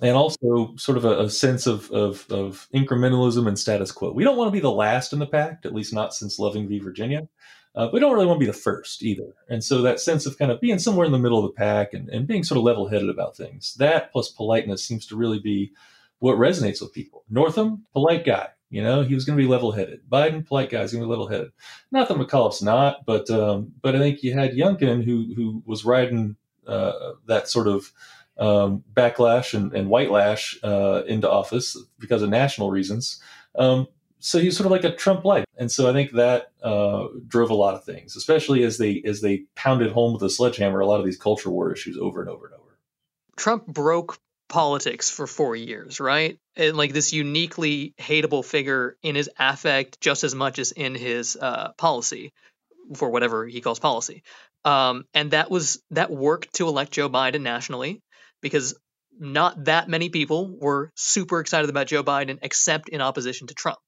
and 0.00 0.16
also 0.16 0.74
sort 0.76 0.96
of 0.96 1.04
a, 1.04 1.20
a 1.20 1.30
sense 1.30 1.66
of, 1.66 1.90
of, 1.90 2.26
of, 2.30 2.68
incrementalism 2.74 3.46
and 3.46 3.58
status 3.58 3.92
quo. 3.92 4.12
We 4.12 4.24
don't 4.24 4.38
want 4.38 4.48
to 4.48 4.52
be 4.52 4.60
the 4.60 4.70
last 4.70 5.12
in 5.12 5.18
the 5.18 5.26
pack, 5.26 5.60
at 5.64 5.74
least 5.74 5.92
not 5.92 6.14
since 6.14 6.38
Loving 6.38 6.66
v. 6.66 6.78
Virginia. 6.78 7.28
Uh, 7.74 7.88
we 7.92 8.00
don't 8.00 8.12
really 8.12 8.26
want 8.26 8.38
to 8.38 8.44
be 8.44 8.50
the 8.50 8.56
first 8.56 9.02
either. 9.02 9.34
And 9.48 9.64
so 9.64 9.80
that 9.82 10.00
sense 10.00 10.26
of 10.26 10.38
kind 10.38 10.50
of 10.50 10.60
being 10.60 10.78
somewhere 10.78 11.06
in 11.06 11.12
the 11.12 11.18
middle 11.18 11.38
of 11.38 11.44
the 11.44 11.56
pack 11.56 11.94
and, 11.94 12.08
and 12.10 12.26
being 12.26 12.44
sort 12.44 12.58
of 12.58 12.64
level 12.64 12.88
headed 12.88 13.08
about 13.08 13.36
things, 13.36 13.74
that 13.74 14.12
plus 14.12 14.28
politeness 14.28 14.84
seems 14.84 15.06
to 15.06 15.16
really 15.16 15.38
be 15.38 15.72
what 16.18 16.36
resonates 16.36 16.80
with 16.80 16.92
people. 16.92 17.24
Northam, 17.30 17.84
polite 17.92 18.24
guy. 18.24 18.48
You 18.68 18.82
know, 18.82 19.02
he 19.02 19.14
was 19.14 19.26
going 19.26 19.36
to 19.36 19.42
be 19.42 19.48
level 19.48 19.72
headed. 19.72 20.00
Biden, 20.08 20.46
polite 20.46 20.70
guy, 20.70 20.80
is 20.80 20.92
going 20.92 21.02
to 21.02 21.06
be 21.06 21.10
level 21.10 21.28
headed. 21.28 21.52
Not 21.90 22.08
that 22.08 22.16
McAuliffe's 22.16 22.62
not, 22.62 23.04
but 23.04 23.28
um, 23.28 23.72
but 23.82 23.94
I 23.94 23.98
think 23.98 24.22
you 24.22 24.32
had 24.32 24.52
Youngkin 24.52 25.04
who 25.04 25.34
who 25.34 25.62
was 25.66 25.84
riding 25.84 26.36
uh, 26.66 27.12
that 27.26 27.48
sort 27.48 27.68
of 27.68 27.92
um, 28.38 28.82
backlash 28.94 29.52
and, 29.52 29.74
and 29.74 29.90
white 29.90 30.10
lash 30.10 30.58
uh, 30.62 31.02
into 31.06 31.30
office 31.30 31.76
because 31.98 32.22
of 32.22 32.30
national 32.30 32.70
reasons. 32.70 33.20
Um, 33.56 33.88
so 34.22 34.38
he's 34.38 34.56
sort 34.56 34.66
of 34.66 34.70
like 34.70 34.84
a 34.84 34.94
Trump 34.94 35.24
light, 35.24 35.44
and 35.56 35.70
so 35.70 35.90
I 35.90 35.92
think 35.92 36.12
that 36.12 36.52
uh, 36.62 37.08
drove 37.26 37.50
a 37.50 37.54
lot 37.54 37.74
of 37.74 37.84
things, 37.84 38.16
especially 38.16 38.62
as 38.62 38.78
they 38.78 39.02
as 39.04 39.20
they 39.20 39.44
pounded 39.56 39.92
home 39.92 40.12
with 40.12 40.22
a 40.22 40.30
sledgehammer 40.30 40.80
a 40.80 40.86
lot 40.86 41.00
of 41.00 41.06
these 41.06 41.18
culture 41.18 41.50
war 41.50 41.72
issues 41.72 41.98
over 41.98 42.20
and 42.20 42.30
over 42.30 42.46
and 42.46 42.54
over. 42.54 42.78
Trump 43.36 43.66
broke 43.66 44.18
politics 44.48 45.10
for 45.10 45.26
four 45.26 45.56
years, 45.56 45.98
right? 45.98 46.38
And 46.56 46.76
like 46.76 46.92
this 46.92 47.12
uniquely 47.12 47.94
hateable 47.98 48.44
figure 48.44 48.96
in 49.02 49.14
his 49.14 49.28
affect 49.38 50.00
just 50.00 50.24
as 50.24 50.34
much 50.34 50.58
as 50.58 50.72
in 50.72 50.94
his 50.94 51.36
uh, 51.36 51.72
policy, 51.76 52.32
for 52.94 53.10
whatever 53.10 53.46
he 53.46 53.60
calls 53.60 53.78
policy. 53.78 54.22
Um, 54.64 55.04
and 55.14 55.32
that 55.32 55.50
was 55.50 55.82
that 55.90 56.10
worked 56.10 56.54
to 56.54 56.68
elect 56.68 56.92
Joe 56.92 57.08
Biden 57.08 57.40
nationally 57.40 58.00
because 58.40 58.74
not 59.18 59.64
that 59.64 59.88
many 59.88 60.08
people 60.10 60.56
were 60.60 60.92
super 60.96 61.40
excited 61.40 61.70
about 61.70 61.86
Joe 61.86 62.04
Biden 62.04 62.38
except 62.42 62.88
in 62.88 63.00
opposition 63.00 63.48
to 63.48 63.54
Trump. 63.54 63.78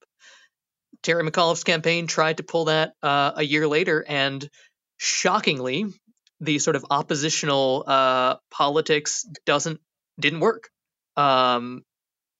Terry 1.05 1.23
McAuliffe's 1.23 1.63
campaign 1.63 2.07
tried 2.07 2.37
to 2.37 2.43
pull 2.43 2.65
that 2.65 2.93
uh, 3.03 3.33
a 3.35 3.43
year 3.43 3.67
later, 3.67 4.03
and 4.07 4.49
shockingly, 4.97 5.85
the 6.39 6.57
sort 6.57 6.75
of 6.75 6.87
oppositional 6.89 7.83
uh, 7.85 8.37
politics 8.49 9.23
doesn't 9.45 9.79
didn't 10.19 10.39
work. 10.39 10.69
Um, 11.15 11.83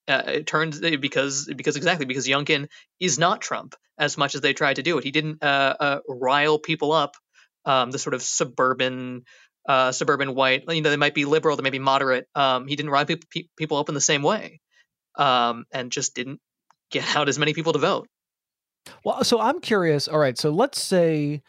uh, 0.07 0.23
it 0.25 0.47
turns 0.47 0.83
uh, 0.83 0.97
because 0.99 1.47
because 1.55 1.75
exactly 1.75 2.07
because 2.07 2.27
Youngkin 2.27 2.67
is 2.99 3.19
not 3.19 3.39
Trump 3.39 3.75
as 3.99 4.17
much 4.17 4.33
as 4.33 4.41
they 4.41 4.53
tried 4.53 4.77
to 4.77 4.83
do 4.83 4.97
it. 4.97 5.03
He 5.03 5.11
didn't 5.11 5.43
uh, 5.43 5.75
uh, 5.79 5.99
rile 6.09 6.57
people 6.57 6.91
up. 6.91 7.15
Um, 7.65 7.91
the 7.91 7.99
sort 7.99 8.15
of 8.15 8.23
suburban 8.23 9.25
suburban 9.91 10.33
white, 10.33 10.63
you 10.69 10.81
know, 10.81 10.89
they 10.89 10.97
might 10.97 11.13
be 11.15 11.25
liberal, 11.25 11.55
they 11.55 11.63
may 11.63 11.69
be 11.69 11.77
moderate. 11.77 12.27
Um, 12.33 12.65
he 12.67 12.75
didn't 12.75 12.91
rile 12.91 13.05
pe- 13.05 13.17
pe- 13.31 13.47
people 13.57 13.77
up 13.77 13.89
in 13.89 13.95
the 13.95 14.01
same 14.01 14.23
way, 14.23 14.59
um, 15.19 15.65
and 15.71 15.91
just 15.91 16.15
didn't 16.15 16.39
get 16.89 17.05
out 17.15 17.29
as 17.29 17.37
many 17.37 17.53
people 17.53 17.73
to 17.73 17.79
vote. 17.79 18.07
Well, 19.03 19.23
so 19.23 19.39
I'm 19.39 19.59
curious. 19.59 20.07
All 20.07 20.19
right, 20.19 20.37
so 20.37 20.49
let's 20.49 20.81
say, 20.81 21.41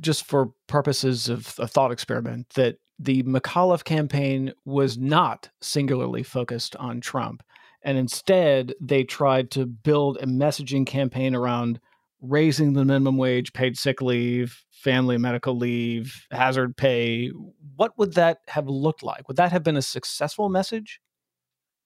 just 0.00 0.24
for 0.24 0.52
purposes 0.66 1.28
of 1.28 1.54
a 1.58 1.66
thought 1.66 1.92
experiment, 1.92 2.50
that 2.50 2.76
the 2.98 3.22
McAuliffe 3.22 3.84
campaign 3.84 4.52
was 4.64 4.98
not 4.98 5.48
singularly 5.60 6.22
focused 6.22 6.76
on 6.76 7.00
Trump, 7.00 7.42
and 7.82 7.96
instead 7.96 8.74
they 8.80 9.04
tried 9.04 9.50
to 9.52 9.66
build 9.66 10.18
a 10.18 10.26
messaging 10.26 10.86
campaign 10.86 11.34
around 11.34 11.80
raising 12.20 12.74
the 12.74 12.84
minimum 12.84 13.16
wage, 13.16 13.52
paid 13.54 13.78
sick 13.78 14.02
leave, 14.02 14.62
family 14.70 15.16
medical 15.16 15.56
leave, 15.56 16.26
hazard 16.30 16.76
pay. 16.76 17.30
What 17.76 17.96
would 17.98 18.14
that 18.14 18.40
have 18.48 18.68
looked 18.68 19.02
like? 19.02 19.26
Would 19.28 19.38
that 19.38 19.52
have 19.52 19.62
been 19.62 19.76
a 19.76 19.82
successful 19.82 20.50
message? 20.50 21.00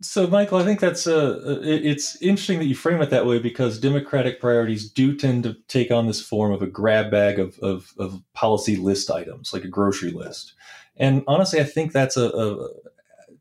So, 0.04 0.26
Michael, 0.26 0.58
I 0.58 0.64
think 0.64 0.80
that's 0.80 1.06
uh, 1.06 1.40
uh 1.46 1.60
it's 1.62 2.20
interesting 2.20 2.58
that 2.58 2.66
you 2.66 2.74
frame 2.74 3.00
it 3.00 3.08
that 3.08 3.24
way 3.24 3.38
because 3.38 3.78
Democratic 3.78 4.38
priorities 4.38 4.90
do 4.90 5.16
tend 5.16 5.44
to 5.44 5.56
take 5.66 5.90
on 5.90 6.06
this 6.06 6.20
form 6.20 6.52
of 6.52 6.60
a 6.60 6.66
grab 6.66 7.10
bag 7.10 7.38
of, 7.38 7.58
of, 7.60 7.94
of 7.98 8.22
policy 8.34 8.76
list 8.76 9.10
items, 9.10 9.54
like 9.54 9.64
a 9.64 9.68
grocery 9.68 10.10
list. 10.10 10.52
And 10.96 11.24
honestly, 11.26 11.58
I 11.58 11.64
think 11.64 11.92
that's 11.92 12.18
a, 12.18 12.28
a 12.28 12.68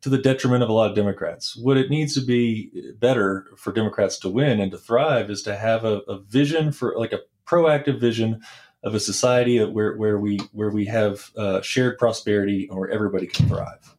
to 0.01 0.09
the 0.09 0.17
detriment 0.17 0.63
of 0.63 0.69
a 0.69 0.73
lot 0.73 0.89
of 0.89 0.95
Democrats. 0.95 1.57
What 1.57 1.77
it 1.77 1.89
needs 1.89 2.13
to 2.15 2.21
be 2.21 2.71
better 2.97 3.47
for 3.57 3.73
Democrats 3.73 4.17
to 4.19 4.29
win 4.29 4.61
and 4.61 4.71
to 4.71 4.77
thrive 4.77 5.29
is 5.29 5.41
to 5.43 5.57
have 5.57 5.83
a, 5.83 5.99
a 6.07 6.19
vision 6.19 6.71
for 6.71 6.95
like 6.97 7.11
a 7.11 7.19
proactive 7.45 7.99
vision 7.99 8.41
of 8.83 8.95
a 8.95 9.01
society 9.01 9.63
where, 9.65 9.97
where 9.97 10.17
we 10.17 10.39
where 10.53 10.69
we 10.69 10.85
have 10.85 11.29
uh, 11.35 11.61
shared 11.61 11.97
prosperity 11.97 12.67
and 12.69 12.79
where 12.79 12.89
everybody 12.89 13.27
can 13.27 13.49
thrive 13.49 13.92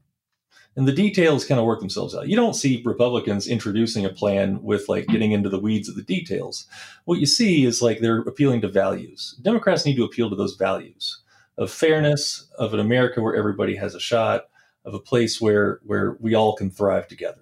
and 0.76 0.88
the 0.88 0.92
details 0.92 1.44
kind 1.44 1.60
of 1.60 1.66
work 1.66 1.80
themselves 1.80 2.14
out. 2.14 2.28
You 2.28 2.36
don't 2.36 2.54
see 2.54 2.82
Republicans 2.84 3.46
introducing 3.46 4.04
a 4.04 4.10
plan 4.10 4.62
with 4.62 4.88
like 4.88 5.06
getting 5.06 5.32
into 5.32 5.48
the 5.48 5.58
weeds 5.58 5.88
of 5.88 5.96
the 5.96 6.02
details. 6.02 6.66
What 7.04 7.20
you 7.20 7.26
see 7.26 7.64
is 7.64 7.82
like 7.82 8.00
they're 8.00 8.20
appealing 8.20 8.62
to 8.62 8.68
values. 8.68 9.38
Democrats 9.42 9.84
need 9.84 9.96
to 9.96 10.04
appeal 10.04 10.30
to 10.30 10.36
those 10.36 10.56
values 10.56 11.22
of 11.56 11.70
fairness, 11.70 12.48
of 12.58 12.74
an 12.74 12.80
America 12.80 13.20
where 13.20 13.36
everybody 13.36 13.76
has 13.76 13.94
a 13.94 14.00
shot, 14.00 14.46
of 14.84 14.94
a 14.94 14.98
place 14.98 15.40
where 15.40 15.80
where 15.84 16.16
we 16.20 16.34
all 16.34 16.56
can 16.56 16.70
thrive 16.70 17.08
together. 17.08 17.40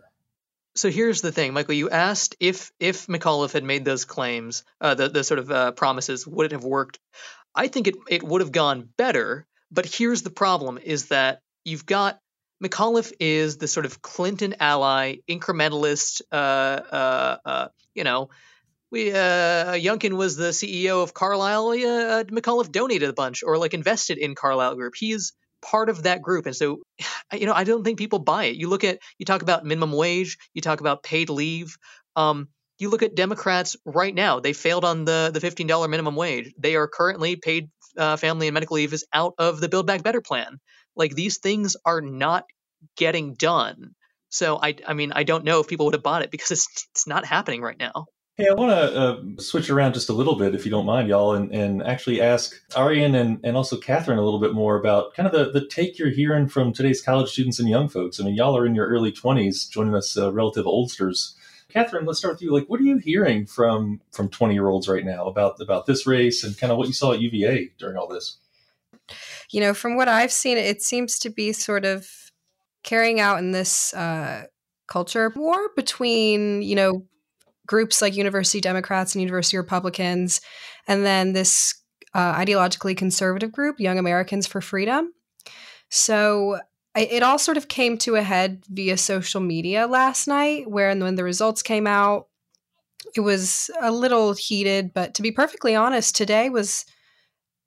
So 0.75 0.91
here's 0.91 1.21
the 1.21 1.33
thing, 1.33 1.53
Michael. 1.53 1.75
You 1.75 1.91
asked 1.91 2.37
if 2.41 2.73
if 2.81 3.07
McAuliffe 3.07 3.53
had 3.53 3.65
made 3.65 3.85
those 3.85 4.05
claims, 4.05 4.65
uh, 4.81 4.95
the 4.95 5.09
the 5.09 5.25
sort 5.25 5.39
of 5.39 5.51
uh, 5.51 5.73
promises, 5.73 6.27
would 6.27 6.47
it 6.47 6.53
have 6.53 6.65
worked? 6.65 6.99
I 7.55 7.69
think 7.69 7.89
it 7.89 7.97
it 8.09 8.23
would 8.23 8.41
have 8.41 8.53
gone 8.53 8.89
better. 8.97 9.47
But 9.71 9.87
here's 9.87 10.23
the 10.23 10.31
problem: 10.31 10.79
is 10.79 11.09
that 11.09 11.41
you've 11.65 11.87
got 11.87 12.19
McAuliffe 12.62 13.12
is 13.19 13.57
the 13.57 13.66
sort 13.66 13.87
of 13.87 14.00
Clinton 14.02 14.54
ally, 14.61 15.16
incrementalist. 15.28 16.23
Uh, 16.31 16.35
uh, 16.35 17.37
uh, 17.45 17.69
you 17.95 18.04
know, 18.04 18.31
we 18.90 19.11
uh, 19.11 19.73
Youngkin 19.73 20.12
was 20.12 20.37
the 20.37 20.50
CEO 20.50 21.02
of 21.02 21.14
Carlyle. 21.14 21.71
Uh, 21.71 22.25
McAuliffe 22.25 22.71
donated 22.71 23.09
a 23.09 23.12
bunch 23.12 23.42
or 23.42 23.59
like 23.59 23.75
invested 23.75 24.19
in 24.19 24.35
Carlyle 24.35 24.76
Group. 24.76 24.95
He 24.97 25.12
is 25.12 25.33
part 25.61 25.88
of 25.88 26.04
that 26.04 26.23
group, 26.23 26.47
and 26.47 26.54
so 26.54 26.78
you 27.33 27.47
know, 27.47 27.54
I 27.54 27.64
don't 27.64 27.83
think 27.83 27.99
people 27.99 28.21
buy 28.21 28.45
it. 28.45 28.57
You 28.57 28.69
look 28.69 28.85
at 28.85 29.00
you 29.19 29.26
talk 29.26 29.42
about 29.42 29.64
minimum 29.64 29.92
wage, 29.92 30.38
you 30.54 30.62
talk 30.62 30.81
about 30.81 31.02
paid 31.02 31.31
leave. 31.31 31.76
Um, 32.14 32.49
you 32.78 32.90
look 32.90 33.02
at 33.02 33.16
Democrats 33.16 33.76
right 33.85 34.14
now; 34.14 34.38
they 34.40 34.52
failed 34.52 34.85
on 34.85 35.04
the 35.04 35.31
the 35.35 35.40
fifteen 35.40 35.66
dollar 35.66 35.88
minimum 35.88 36.14
wage. 36.14 36.52
They 36.59 36.76
are 36.76 36.87
currently 36.87 37.37
paid 37.37 37.71
uh, 37.97 38.16
family 38.16 38.49
and 38.49 38.54
medical 38.54 38.76
leave 38.76 38.92
is 38.92 39.07
out 39.12 39.35
of 39.38 39.61
the 39.61 39.69
Build 39.69 39.87
Back 39.87 40.02
Better 40.02 40.21
plan. 40.21 40.59
Like 40.97 41.15
these 41.15 41.39
things 41.39 41.77
are 41.85 42.01
not 42.01 42.45
getting 42.97 43.35
done. 43.35 43.95
So 44.29 44.59
I, 44.63 44.77
I 44.87 44.95
mean, 44.95 45.13
I 45.13 45.25
don't 45.25 45.45
know 45.45 45.61
if 45.61 45.69
people 45.69 45.87
would 45.87 45.95
have 45.95 46.03
bought 46.03 46.23
it 46.23 46.31
because 46.31 46.51
it's 46.51 46.89
it's 46.93 47.07
not 47.07 47.25
happening 47.25 47.61
right 47.63 47.79
now. 47.79 48.07
Hey, 48.39 48.49
I 48.49 48.55
want 48.55 48.71
to 48.71 48.99
uh, 48.99 49.23
switch 49.43 49.69
around 49.69 49.93
just 49.93 50.09
a 50.09 50.15
little 50.15 50.37
bit, 50.37 50.55
if 50.55 50.65
you 50.65 50.71
don't 50.71 50.87
mind, 50.87 51.07
y'all, 51.07 51.35
and, 51.35 51.53
and 51.55 51.83
actually 51.83 52.23
ask 52.23 52.55
Arian 52.75 53.15
and, 53.15 53.39
and 53.45 53.59
also 53.59 53.77
Catherine 53.77 54.17
a 54.17 54.25
little 54.25 54.41
bit 54.41 54.55
more 54.55 54.77
about 54.77 55.13
kind 55.13 55.27
of 55.27 55.35
the, 55.35 55.61
the 55.61 55.67
take 55.67 55.99
you're 55.99 56.09
hearing 56.09 56.49
from 56.49 56.73
today's 56.73 57.03
college 57.03 57.31
students 57.31 57.59
and 57.59 57.69
young 57.69 57.91
folks. 57.91 58.19
I 58.19 58.25
mean, 58.25 58.35
y'all 58.35 58.57
are 58.57 58.65
in 58.65 58.75
your 58.75 58.87
early 58.87 59.13
20s, 59.13 59.69
joining 59.69 59.95
us 59.95 60.17
uh, 60.17 60.33
relative 60.33 60.65
oldsters. 60.65 61.35
Catherine, 61.69 62.07
let's 62.07 62.21
start 62.21 62.35
with 62.35 62.43
you. 62.43 62.55
Like, 62.55 62.71
what 62.71 62.81
are 62.81 62.85
you 62.85 62.97
hearing 62.97 63.45
from 63.45 64.01
from 64.13 64.31
20 64.31 64.55
year 64.55 64.69
olds 64.69 64.89
right 64.89 65.05
now 65.05 65.27
about 65.27 65.61
about 65.61 65.85
this 65.85 66.07
race 66.07 66.43
and 66.43 66.57
kind 66.57 66.73
of 66.73 66.79
what 66.79 66.89
you 66.89 66.95
saw 66.95 67.13
at 67.13 67.21
UVA 67.21 67.73
during 67.79 67.99
all 67.99 68.09
this? 68.09 68.39
You 69.51 69.61
know, 69.61 69.75
from 69.75 69.97
what 69.97 70.09
I've 70.09 70.33
seen, 70.33 70.59
it 70.59 70.83
seems 70.83 71.19
to 71.21 71.31
be 71.31 71.53
sort 71.53 71.85
of 71.85 72.09
carrying 72.83 73.21
out 73.21 73.39
in 73.39 73.53
this 73.53 73.95
uh, 73.95 74.45
culture 74.89 75.33
war 75.35 75.71
between 75.77 76.63
you 76.63 76.75
know 76.75 77.07
groups 77.67 78.03
like 78.03 78.17
University 78.17 78.61
Democrats 78.61 79.15
and 79.15 79.23
University 79.23 79.57
Republicans, 79.57 80.41
and 80.89 81.05
then 81.05 81.33
this 81.33 81.75
uh, 82.15 82.35
ideologically 82.35 82.97
conservative 82.97 83.53
group, 83.53 83.81
Young 83.81 83.99
Americans 83.99 84.47
for 84.47 84.61
Freedom. 84.61 85.13
So 85.89 86.59
it 86.95 87.23
all 87.23 87.39
sort 87.39 87.57
of 87.57 87.69
came 87.69 87.97
to 87.99 88.17
a 88.17 88.23
head 88.23 88.65
via 88.69 88.97
social 88.97 89.41
media 89.41 89.87
last 89.87 90.29
night, 90.29 90.71
where 90.71 90.95
when 90.95 91.15
the 91.15 91.25
results 91.25 91.63
came 91.63 91.87
out, 91.87 92.29
it 93.17 93.21
was 93.21 93.71
a 93.81 93.91
little 93.91 94.35
heated. 94.35 94.93
But 94.93 95.15
to 95.15 95.23
be 95.23 95.33
perfectly 95.33 95.75
honest, 95.75 96.15
today 96.15 96.51
was 96.51 96.85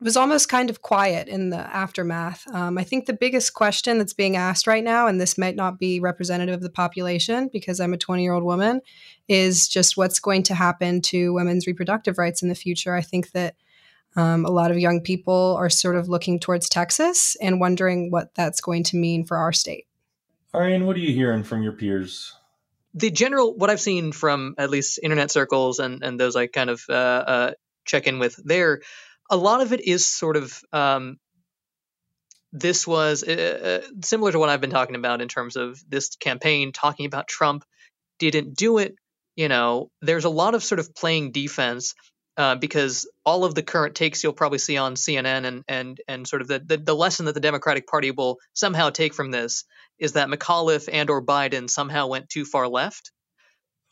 was 0.05 0.15
almost 0.15 0.49
kind 0.49 0.69
of 0.69 0.83
quiet 0.83 1.27
in 1.27 1.49
the 1.49 1.57
aftermath. 1.57 2.45
Um, 2.53 2.77
I 2.77 2.83
think 2.83 3.07
the 3.07 3.13
biggest 3.13 3.55
question 3.55 3.97
that's 3.97 4.13
being 4.13 4.35
asked 4.35 4.67
right 4.67 4.83
now, 4.83 5.07
and 5.07 5.19
this 5.19 5.35
might 5.35 5.55
not 5.55 5.79
be 5.79 5.99
representative 5.99 6.53
of 6.53 6.61
the 6.61 6.69
population 6.69 7.49
because 7.51 7.79
I'm 7.79 7.91
a 7.91 7.97
20 7.97 8.21
year 8.21 8.33
old 8.33 8.43
woman, 8.43 8.81
is 9.27 9.67
just 9.67 9.97
what's 9.97 10.19
going 10.19 10.43
to 10.43 10.53
happen 10.53 11.01
to 11.01 11.33
women's 11.33 11.65
reproductive 11.65 12.19
rights 12.19 12.43
in 12.43 12.49
the 12.49 12.55
future. 12.55 12.93
I 12.93 13.01
think 13.01 13.31
that 13.31 13.55
um, 14.15 14.45
a 14.45 14.51
lot 14.51 14.69
of 14.69 14.77
young 14.77 15.01
people 15.01 15.55
are 15.57 15.71
sort 15.71 15.95
of 15.95 16.07
looking 16.07 16.39
towards 16.39 16.69
Texas 16.69 17.35
and 17.41 17.59
wondering 17.59 18.11
what 18.11 18.33
that's 18.35 18.61
going 18.61 18.83
to 18.83 18.97
mean 18.97 19.25
for 19.25 19.37
our 19.37 19.51
state. 19.51 19.87
Arian, 20.53 20.85
what 20.85 20.95
are 20.97 20.99
you 21.01 21.15
hearing 21.15 21.43
from 21.43 21.63
your 21.63 21.73
peers? 21.73 22.31
The 22.93 23.09
general, 23.09 23.57
what 23.57 23.71
I've 23.71 23.81
seen 23.81 24.11
from 24.11 24.53
at 24.59 24.69
least 24.69 24.99
internet 25.01 25.31
circles 25.31 25.79
and, 25.79 26.03
and 26.03 26.19
those 26.19 26.35
I 26.35 26.45
kind 26.45 26.69
of 26.69 26.83
uh, 26.87 26.93
uh, 26.93 27.51
check 27.85 28.05
in 28.05 28.19
with 28.19 28.39
there, 28.45 28.81
a 29.29 29.37
lot 29.37 29.61
of 29.61 29.73
it 29.73 29.81
is 29.85 30.05
sort 30.05 30.37
of 30.37 30.61
um, 30.71 31.17
this 32.51 32.87
was 32.87 33.23
uh, 33.23 33.81
uh, 33.83 33.87
similar 34.03 34.31
to 34.31 34.39
what 34.39 34.49
I've 34.49 34.61
been 34.61 34.69
talking 34.69 34.95
about 34.95 35.21
in 35.21 35.27
terms 35.27 35.57
of 35.57 35.77
this 35.89 36.15
campaign 36.15 36.71
talking 36.71 37.05
about 37.05 37.27
Trump 37.27 37.65
didn't 38.17 38.55
do 38.55 38.77
it. 38.77 38.95
You 39.35 39.49
know, 39.49 39.89
there's 40.01 40.23
a 40.23 40.29
lot 40.29 40.55
of 40.55 40.63
sort 40.63 40.79
of 40.79 40.95
playing 40.95 41.33
defense 41.33 41.93
uh, 42.37 42.55
because 42.55 43.09
all 43.25 43.43
of 43.43 43.55
the 43.55 43.63
current 43.63 43.95
takes 43.95 44.23
you'll 44.23 44.33
probably 44.33 44.57
see 44.57 44.77
on 44.77 44.95
CNN 44.95 45.45
and 45.45 45.63
and 45.67 46.01
and 46.07 46.27
sort 46.27 46.41
of 46.41 46.47
the, 46.47 46.59
the, 46.59 46.77
the 46.77 46.95
lesson 46.95 47.25
that 47.25 47.33
the 47.33 47.41
Democratic 47.41 47.87
Party 47.87 48.11
will 48.11 48.37
somehow 48.53 48.89
take 48.89 49.13
from 49.13 49.31
this 49.31 49.65
is 49.99 50.13
that 50.13 50.29
McAuliffe 50.29 50.89
and 50.91 51.09
or 51.09 51.21
Biden 51.21 51.69
somehow 51.69 52.07
went 52.07 52.29
too 52.29 52.45
far 52.45 52.67
left. 52.67 53.11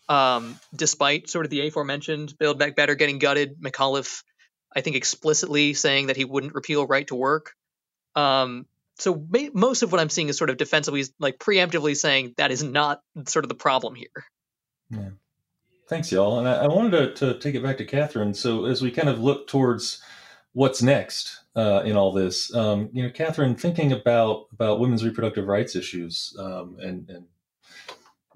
Um, 0.10 0.60
despite 0.76 1.30
sort 1.30 1.46
of 1.46 1.50
the 1.50 1.66
aforementioned 1.66 2.38
Build 2.38 2.60
Back 2.60 2.76
Better 2.76 2.96
getting 2.96 3.20
gutted, 3.20 3.62
McAuliffe 3.62 4.24
I 4.76 4.82
think 4.82 4.96
explicitly 4.96 5.74
saying 5.74 6.08
that 6.08 6.18
he 6.18 6.26
wouldn't 6.26 6.56
repeal 6.56 6.86
right 6.86 7.08
to 7.08 7.16
work. 7.16 7.54
Um, 8.16 8.66
so 8.98 9.26
most 9.54 9.82
of 9.82 9.92
what 9.92 10.00
I'm 10.00 10.10
seeing 10.10 10.30
is 10.30 10.38
sort 10.38 10.50
of 10.50 10.58
defensively, 10.58 11.04
like 11.20 11.40
preemptively 11.40 11.98
saying 11.98 12.36
that 12.38 12.52
is 12.52 12.64
not 12.64 13.02
sort 13.28 13.44
of 13.46 13.50
the 13.50 13.56
problem 13.56 13.96
here. 13.96 14.26
Yeah. 14.90 15.10
Thanks, 15.90 16.12
y'all. 16.12 16.40
And 16.40 16.48
I, 16.48 16.64
I 16.64 16.68
wanted 16.68 17.16
to, 17.18 17.34
to, 17.34 17.40
take 17.40 17.56
it 17.56 17.64
back 17.64 17.78
to 17.78 17.86
Catherine. 17.86 18.34
So 18.34 18.66
as 18.66 18.82
we 18.82 18.92
kind 18.92 19.10
of 19.10 19.20
look 19.20 19.48
towards 19.48 20.02
what's 20.54 20.82
next 20.82 21.40
uh, 21.56 21.82
in 21.84 21.98
all 21.98 22.12
this, 22.14 22.54
um, 22.56 22.90
you 22.94 23.04
know, 23.04 23.10
Catherine, 23.10 23.56
thinking 23.56 23.92
about 23.92 24.46
about 24.54 24.80
women's 24.80 25.04
reproductive 25.04 25.48
rights 25.48 25.76
issues 25.76 26.36
um, 26.40 26.78
and, 26.80 27.10
and 27.10 27.26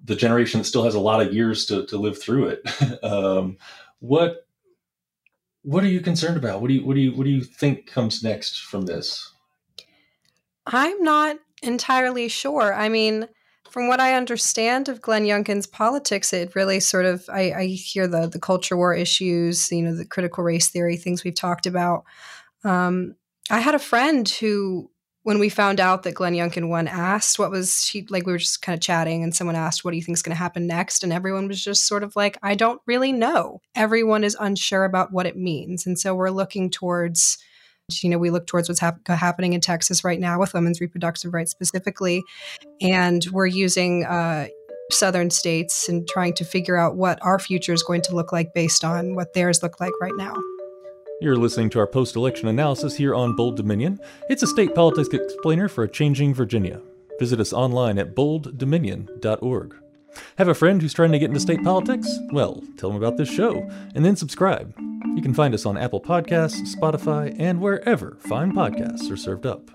the 0.04 0.16
generation 0.16 0.60
that 0.60 0.66
still 0.66 0.84
has 0.84 0.96
a 0.96 1.00
lot 1.00 1.26
of 1.26 1.34
years 1.34 1.66
to, 1.68 1.86
to 1.86 1.98
live 1.98 2.20
through 2.22 2.48
it. 2.48 3.04
um, 3.04 3.58
what 4.00 4.47
what 5.68 5.84
are 5.84 5.90
you 5.90 6.00
concerned 6.00 6.38
about? 6.38 6.62
What 6.62 6.70
do 6.70 6.76
you 6.76 6.86
what 6.86 6.94
do 6.96 7.02
you 7.02 7.12
what 7.12 7.26
do 7.26 7.30
you 7.30 7.44
think 7.44 7.88
comes 7.88 8.24
next 8.24 8.62
from 8.62 8.84
this? 8.84 9.34
I'm 10.66 11.04
not 11.04 11.36
entirely 11.62 12.30
sure. 12.30 12.74
I 12.74 12.88
mean, 12.88 13.28
from 13.70 13.90
what 13.90 14.00
I 14.00 14.14
understand 14.14 14.88
of 14.88 15.02
Glenn 15.02 15.26
Youngkin's 15.26 15.68
politics, 15.68 16.32
it 16.32 16.56
really 16.56 16.80
sort 16.80 17.04
of 17.04 17.28
I, 17.30 17.52
I 17.52 17.66
hear 17.66 18.08
the 18.08 18.28
the 18.28 18.40
culture 18.40 18.78
war 18.78 18.94
issues, 18.94 19.70
you 19.70 19.82
know, 19.82 19.94
the 19.94 20.06
critical 20.06 20.42
race 20.42 20.70
theory 20.70 20.96
things 20.96 21.26
we've 21.26 21.36
talked 21.36 21.66
about. 21.66 22.06
Um, 22.64 23.16
I 23.50 23.60
had 23.60 23.76
a 23.76 23.80
friend 23.80 24.28
who 24.30 24.90
when 25.28 25.40
we 25.40 25.50
found 25.50 25.82
out 25.82 26.04
that 26.04 26.14
Glenn 26.14 26.36
Youngkin 26.36 26.70
won, 26.70 26.88
asked 26.88 27.38
what 27.38 27.52
was 27.52 27.84
she 27.84 28.08
like. 28.10 28.26
We 28.26 28.32
were 28.32 28.38
just 28.38 28.62
kind 28.62 28.74
of 28.74 28.80
chatting, 28.80 29.24
and 29.24 29.36
someone 29.36 29.58
asked, 29.58 29.84
"What 29.84 29.92
do 29.92 29.98
you 29.98 30.04
think 30.04 30.16
is 30.16 30.22
going 30.22 30.34
to 30.34 30.40
happen 30.40 30.68
next?" 30.68 31.04
And 31.04 31.12
everyone 31.12 31.50
was 31.50 31.62
just 31.62 31.86
sort 31.86 32.04
of 32.04 32.16
like, 32.16 32.38
"I 32.42 32.56
don't 32.56 32.80
really 32.86 33.12
know." 33.12 33.60
Everyone 33.76 34.24
is 34.24 34.38
unsure 34.40 34.86
about 34.86 35.12
what 35.12 35.26
it 35.26 35.36
means, 35.36 35.86
and 35.86 36.00
so 36.00 36.16
we're 36.16 36.30
looking 36.30 36.70
towards. 36.70 37.38
You 38.02 38.10
know, 38.10 38.18
we 38.18 38.30
look 38.30 38.48
towards 38.48 38.70
what's 38.70 38.80
hap- 38.80 39.06
happening 39.06 39.52
in 39.52 39.60
Texas 39.60 40.06
right 40.06 40.20
now 40.20 40.40
with 40.40 40.54
women's 40.54 40.80
reproductive 40.80 41.34
rights 41.34 41.52
specifically, 41.52 42.24
and 42.80 43.26
we're 43.34 43.48
using 43.48 44.06
uh, 44.06 44.48
southern 44.92 45.30
states 45.30 45.90
and 45.90 46.08
trying 46.08 46.36
to 46.36 46.46
figure 46.46 46.78
out 46.78 46.96
what 46.96 47.20
our 47.22 47.38
future 47.38 47.74
is 47.74 47.84
going 47.84 48.02
to 48.04 48.16
look 48.16 48.32
like 48.32 48.54
based 48.54 48.86
on 48.86 49.14
what 49.14 49.34
theirs 49.34 49.62
look 49.62 49.82
like 49.82 49.92
right 50.02 50.16
now. 50.16 50.38
You're 51.20 51.36
listening 51.36 51.72
to 51.72 51.80
our 51.80 51.88
post 51.88 52.16
election 52.16 52.48
analysis 52.48 52.96
here 52.96 53.16
on 53.16 53.36
Bold 53.36 53.58
Dominion. 53.58 54.00
It's 54.30 54.44
a 54.44 54.48
state 54.48 54.76
politics 54.76 55.10
explainer 55.12 55.68
for 55.68 55.84
a 55.84 55.90
changing 55.90 56.36
Virginia. 56.36 56.80
Visit 57.18 57.40
us 57.40 57.52
online 57.52 57.98
at 57.98 58.14
bolddominion.org. 58.14 59.76
Have 60.38 60.48
a 60.48 60.54
friend 60.54 60.80
who's 60.80 60.94
trying 60.94 61.12
to 61.12 61.18
get 61.18 61.30
into 61.30 61.40
state 61.40 61.64
politics? 61.64 62.08
Well, 62.32 62.62
tell 62.78 62.90
them 62.90 63.02
about 63.02 63.18
this 63.18 63.32
show 63.32 63.68
and 63.96 64.06
then 64.06 64.16
subscribe. 64.16 64.76
You 65.16 65.24
can 65.24 65.34
find 65.34 65.56
us 65.56 65.66
on 65.66 65.76
Apple 65.76 66.02
Podcasts, 66.02 66.76
Spotify, 66.76 67.36
and 67.40 67.62
wherever 67.62 68.18
fine 68.20 68.52
podcasts 68.52 69.10
are 69.10 69.18
served 69.18 69.48
up. 69.48 69.72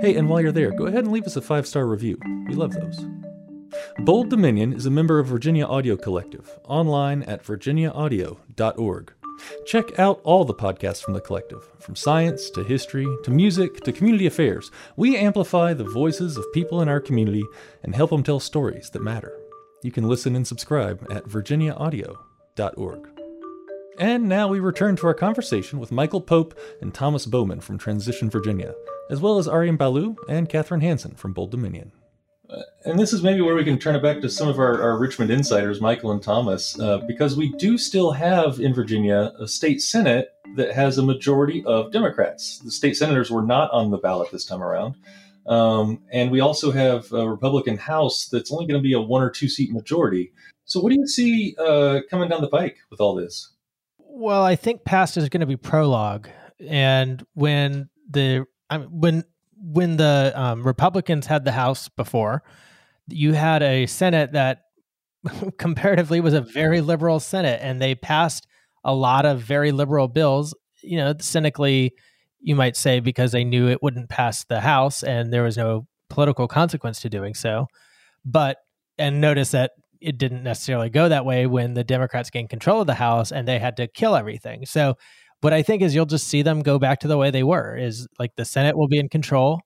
Hey, 0.00 0.16
and 0.16 0.28
while 0.28 0.40
you're 0.40 0.50
there, 0.50 0.72
go 0.72 0.86
ahead 0.86 1.04
and 1.04 1.12
leave 1.12 1.24
us 1.24 1.36
a 1.36 1.40
five 1.40 1.68
star 1.68 1.86
review. 1.86 2.18
We 2.48 2.54
love 2.54 2.72
those. 2.72 2.98
Bold 4.00 4.28
Dominion 4.28 4.72
is 4.72 4.86
a 4.86 4.90
member 4.90 5.20
of 5.20 5.28
Virginia 5.28 5.66
Audio 5.66 5.96
Collective, 5.96 6.58
online 6.64 7.22
at 7.22 7.44
virginiaaudio.org. 7.44 9.12
Check 9.66 9.98
out 9.98 10.20
all 10.24 10.44
the 10.44 10.54
podcasts 10.54 11.02
from 11.02 11.14
the 11.14 11.20
collective, 11.20 11.68
from 11.78 11.96
science 11.96 12.50
to 12.50 12.64
history 12.64 13.06
to 13.24 13.30
music 13.30 13.80
to 13.80 13.92
community 13.92 14.26
affairs. 14.26 14.70
We 14.96 15.16
amplify 15.16 15.74
the 15.74 15.84
voices 15.84 16.36
of 16.36 16.52
people 16.52 16.80
in 16.82 16.88
our 16.88 17.00
community 17.00 17.44
and 17.82 17.94
help 17.94 18.10
them 18.10 18.22
tell 18.22 18.40
stories 18.40 18.90
that 18.90 19.02
matter. 19.02 19.38
You 19.82 19.92
can 19.92 20.08
listen 20.08 20.36
and 20.36 20.46
subscribe 20.46 21.06
at 21.10 21.24
virginiaaudio.org. 21.24 23.08
And 23.98 24.28
now 24.28 24.48
we 24.48 24.60
return 24.60 24.96
to 24.96 25.06
our 25.06 25.14
conversation 25.14 25.78
with 25.78 25.92
Michael 25.92 26.20
Pope 26.20 26.58
and 26.80 26.94
Thomas 26.94 27.26
Bowman 27.26 27.60
from 27.60 27.78
Transition 27.78 28.30
Virginia, 28.30 28.74
as 29.10 29.20
well 29.20 29.38
as 29.38 29.48
Arian 29.48 29.76
Ballou 29.76 30.16
and 30.28 30.48
Catherine 30.48 30.80
Hanson 30.80 31.14
from 31.14 31.32
Bold 31.32 31.50
Dominion 31.50 31.92
and 32.84 32.98
this 32.98 33.12
is 33.12 33.22
maybe 33.22 33.40
where 33.40 33.54
we 33.54 33.64
can 33.64 33.78
turn 33.78 33.94
it 33.94 34.02
back 34.02 34.20
to 34.20 34.28
some 34.28 34.48
of 34.48 34.58
our, 34.58 34.82
our 34.82 34.98
Richmond 34.98 35.30
insiders, 35.30 35.80
Michael 35.80 36.12
and 36.12 36.22
Thomas, 36.22 36.78
uh, 36.78 36.98
because 37.06 37.36
we 37.36 37.52
do 37.52 37.76
still 37.78 38.12
have 38.12 38.58
in 38.60 38.74
Virginia 38.74 39.32
a 39.38 39.46
state 39.46 39.82
senate 39.82 40.30
that 40.56 40.72
has 40.72 40.98
a 40.98 41.02
majority 41.02 41.62
of 41.64 41.92
Democrats. 41.92 42.58
The 42.58 42.70
state 42.70 42.96
senators 42.96 43.30
were 43.30 43.42
not 43.42 43.70
on 43.70 43.90
the 43.90 43.98
ballot 43.98 44.30
this 44.32 44.44
time 44.44 44.62
around. 44.62 44.96
Um, 45.46 46.02
and 46.12 46.30
we 46.30 46.40
also 46.40 46.70
have 46.70 47.12
a 47.12 47.28
Republican 47.28 47.76
House 47.76 48.26
that's 48.26 48.52
only 48.52 48.66
going 48.66 48.78
to 48.78 48.82
be 48.82 48.92
a 48.92 49.00
one 49.00 49.22
or 49.22 49.30
two 49.30 49.48
seat 49.48 49.72
majority. 49.72 50.32
So, 50.64 50.80
what 50.80 50.92
do 50.92 50.98
you 50.98 51.06
see 51.06 51.56
uh, 51.58 52.00
coming 52.10 52.28
down 52.28 52.40
the 52.40 52.48
pike 52.48 52.78
with 52.90 53.00
all 53.00 53.14
this? 53.14 53.52
Well, 53.98 54.42
I 54.42 54.54
think 54.54 54.84
past 54.84 55.16
is 55.16 55.28
going 55.28 55.40
to 55.40 55.46
be 55.46 55.56
prologue, 55.56 56.28
and 56.60 57.24
when 57.34 57.88
the 58.08 58.46
I 58.68 58.78
mean, 58.78 58.88
when 58.90 59.24
when 59.60 59.96
the 59.96 60.32
um, 60.34 60.66
Republicans 60.66 61.26
had 61.26 61.44
the 61.44 61.52
House 61.52 61.88
before, 61.88 62.42
you 63.08 63.32
had 63.32 63.62
a 63.62 63.86
Senate 63.86 64.32
that 64.32 64.62
comparatively 65.58 66.20
was 66.20 66.34
a 66.34 66.40
very 66.40 66.80
liberal 66.80 67.20
Senate, 67.20 67.60
and 67.62 67.80
they 67.80 67.94
passed 67.94 68.46
a 68.84 68.94
lot 68.94 69.26
of 69.26 69.40
very 69.40 69.72
liberal 69.72 70.08
bills. 70.08 70.54
You 70.82 70.96
know, 70.96 71.14
cynically, 71.20 71.92
you 72.40 72.54
might 72.54 72.76
say 72.76 73.00
because 73.00 73.32
they 73.32 73.44
knew 73.44 73.68
it 73.68 73.82
wouldn't 73.82 74.08
pass 74.08 74.44
the 74.44 74.60
House 74.60 75.02
and 75.02 75.32
there 75.32 75.42
was 75.42 75.56
no 75.56 75.86
political 76.08 76.48
consequence 76.48 77.00
to 77.00 77.10
doing 77.10 77.34
so. 77.34 77.66
But, 78.24 78.58
and 78.98 79.20
notice 79.20 79.50
that 79.50 79.72
it 80.00 80.18
didn't 80.18 80.42
necessarily 80.42 80.88
go 80.88 81.08
that 81.08 81.26
way 81.26 81.46
when 81.46 81.74
the 81.74 81.84
Democrats 81.84 82.30
gained 82.30 82.48
control 82.48 82.80
of 82.80 82.86
the 82.86 82.94
House 82.94 83.30
and 83.30 83.46
they 83.46 83.58
had 83.58 83.76
to 83.76 83.86
kill 83.86 84.16
everything. 84.16 84.64
So 84.64 84.96
what 85.40 85.52
I 85.52 85.62
think 85.62 85.82
is 85.82 85.94
you'll 85.94 86.06
just 86.06 86.28
see 86.28 86.42
them 86.42 86.62
go 86.62 86.78
back 86.78 87.00
to 87.00 87.08
the 87.08 87.16
way 87.16 87.30
they 87.30 87.42
were. 87.42 87.76
Is 87.76 88.06
like 88.18 88.36
the 88.36 88.44
Senate 88.44 88.76
will 88.76 88.88
be 88.88 88.98
in 88.98 89.08
control, 89.08 89.60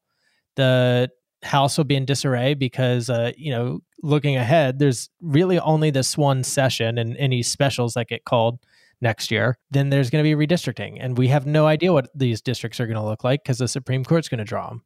the 0.56 1.10
House 1.42 1.76
will 1.76 1.84
be 1.84 1.96
in 1.96 2.04
disarray 2.04 2.54
because, 2.54 3.10
uh, 3.10 3.32
you 3.36 3.50
know, 3.50 3.80
looking 4.02 4.36
ahead, 4.36 4.78
there's 4.78 5.10
really 5.20 5.58
only 5.58 5.90
this 5.90 6.16
one 6.16 6.42
session 6.42 6.98
and 6.98 7.16
any 7.18 7.42
specials 7.42 7.94
that 7.94 8.08
get 8.08 8.24
called 8.24 8.58
next 9.00 9.30
year. 9.30 9.58
Then 9.70 9.90
there's 9.90 10.10
going 10.10 10.24
to 10.24 10.36
be 10.36 10.46
redistricting, 10.46 10.96
and 11.00 11.18
we 11.18 11.28
have 11.28 11.46
no 11.46 11.66
idea 11.66 11.92
what 11.92 12.08
these 12.14 12.40
districts 12.40 12.80
are 12.80 12.86
going 12.86 12.98
to 12.98 13.04
look 13.04 13.24
like 13.24 13.42
because 13.42 13.58
the 13.58 13.68
Supreme 13.68 14.04
Court's 14.04 14.28
going 14.28 14.38
to 14.38 14.44
draw 14.44 14.68
them. 14.68 14.82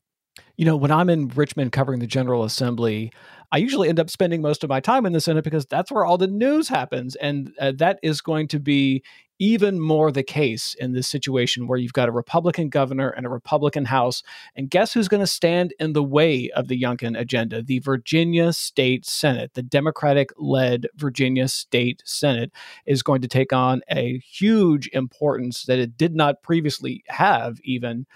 You 0.59 0.64
know, 0.64 0.77
when 0.77 0.90
I'm 0.90 1.09
in 1.09 1.29
Richmond 1.29 1.71
covering 1.71 2.01
the 2.01 2.07
General 2.09 2.42
Assembly, 2.42 3.12
I 3.53 3.59
usually 3.59 3.88
end 3.88 4.01
up 4.01 4.11
spending 4.11 4.42
most 4.42 4.64
of 4.64 4.68
my 4.68 4.81
time 4.81 5.07
in 5.07 5.12
the 5.12 5.21
Senate 5.21 5.44
because 5.44 5.64
that's 5.66 5.92
where 5.92 6.05
all 6.05 6.18
the 6.18 6.27
news 6.27 6.68
happens. 6.68 7.14
And 7.14 7.53
uh, 7.61 7.73
that 7.77 8.01
is 8.03 8.21
going 8.21 8.49
to 8.49 8.59
be 8.59 9.05
even 9.38 9.79
more 9.79 10.11
the 10.11 10.25
case 10.25 10.75
in 10.81 10.94
this 10.94 11.07
situation 11.07 11.68
where 11.68 11.79
you've 11.79 11.92
got 11.92 12.09
a 12.09 12.12
Republican 12.12 12.71
governor 12.71 13.09
and 13.09 13.25
a 13.25 13.29
Republican 13.29 13.85
House. 13.85 14.25
And 14.57 14.68
guess 14.68 14.92
who's 14.92 15.07
going 15.07 15.23
to 15.23 15.29
stand 15.29 15.75
in 15.79 15.92
the 15.92 16.03
way 16.03 16.51
of 16.57 16.66
the 16.66 16.83
Youngkin 16.83 17.16
agenda? 17.16 17.62
The 17.62 17.79
Virginia 17.79 18.53
State 18.53 19.07
Senate, 19.07 19.55
the 19.55 19.62
Democratic 19.62 20.31
led 20.37 20.88
Virginia 20.97 21.47
State 21.47 22.03
Senate, 22.05 22.51
is 22.85 23.05
going 23.05 23.23
to 23.23 23.29
take 23.29 23.53
on 23.53 23.81
a 23.88 24.18
huge 24.18 24.90
importance 24.92 25.66
that 25.66 25.79
it 25.79 25.97
did 25.97 26.16
not 26.16 26.42
previously 26.42 27.05
have, 27.07 27.61
even. 27.62 28.07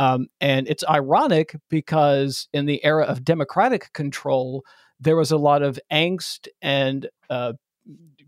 Um, 0.00 0.28
and 0.40 0.66
it's 0.66 0.82
ironic 0.88 1.54
because 1.68 2.48
in 2.54 2.64
the 2.64 2.82
era 2.82 3.04
of 3.04 3.22
Democratic 3.22 3.92
control, 3.92 4.64
there 4.98 5.14
was 5.14 5.30
a 5.30 5.36
lot 5.36 5.62
of 5.62 5.78
angst 5.92 6.48
and 6.62 7.06
uh, 7.28 7.52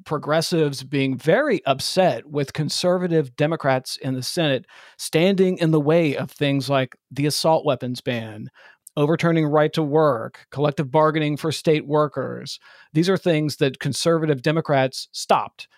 progressives 0.04 0.84
being 0.84 1.16
very 1.16 1.64
upset 1.64 2.26
with 2.26 2.52
conservative 2.52 3.34
Democrats 3.36 3.96
in 3.96 4.12
the 4.12 4.22
Senate 4.22 4.66
standing 4.98 5.56
in 5.56 5.70
the 5.70 5.80
way 5.80 6.14
of 6.14 6.30
things 6.30 6.68
like 6.68 6.94
the 7.10 7.24
assault 7.24 7.64
weapons 7.64 8.02
ban, 8.02 8.50
overturning 8.98 9.46
right 9.46 9.72
to 9.72 9.82
work, 9.82 10.44
collective 10.50 10.90
bargaining 10.90 11.38
for 11.38 11.50
state 11.50 11.86
workers. 11.86 12.60
These 12.92 13.08
are 13.08 13.16
things 13.16 13.56
that 13.56 13.80
conservative 13.80 14.42
Democrats 14.42 15.08
stopped 15.12 15.68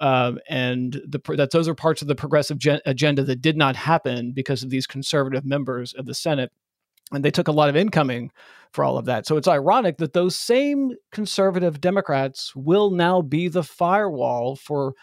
um, 0.00 0.38
and 0.48 1.00
the, 1.06 1.20
that 1.36 1.50
those 1.50 1.68
are 1.68 1.74
parts 1.74 2.02
of 2.02 2.08
the 2.08 2.14
progressive 2.14 2.58
gen- 2.58 2.80
agenda 2.86 3.22
that 3.24 3.42
did 3.42 3.56
not 3.56 3.76
happen 3.76 4.32
because 4.32 4.62
of 4.62 4.70
these 4.70 4.86
conservative 4.86 5.44
members 5.44 5.92
of 5.94 6.06
the 6.06 6.14
Senate, 6.14 6.50
and 7.12 7.24
they 7.24 7.30
took 7.30 7.48
a 7.48 7.52
lot 7.52 7.68
of 7.68 7.76
incoming 7.76 8.30
for 8.72 8.84
all 8.84 8.96
of 8.96 9.04
that. 9.04 9.26
So 9.26 9.36
it's 9.36 9.48
ironic 9.48 9.98
that 9.98 10.12
those 10.12 10.34
same 10.36 10.92
conservative 11.10 11.80
Democrats 11.80 12.54
will 12.56 12.90
now 12.90 13.20
be 13.20 13.48
the 13.48 13.62
firewall 13.62 14.56
for 14.56 14.94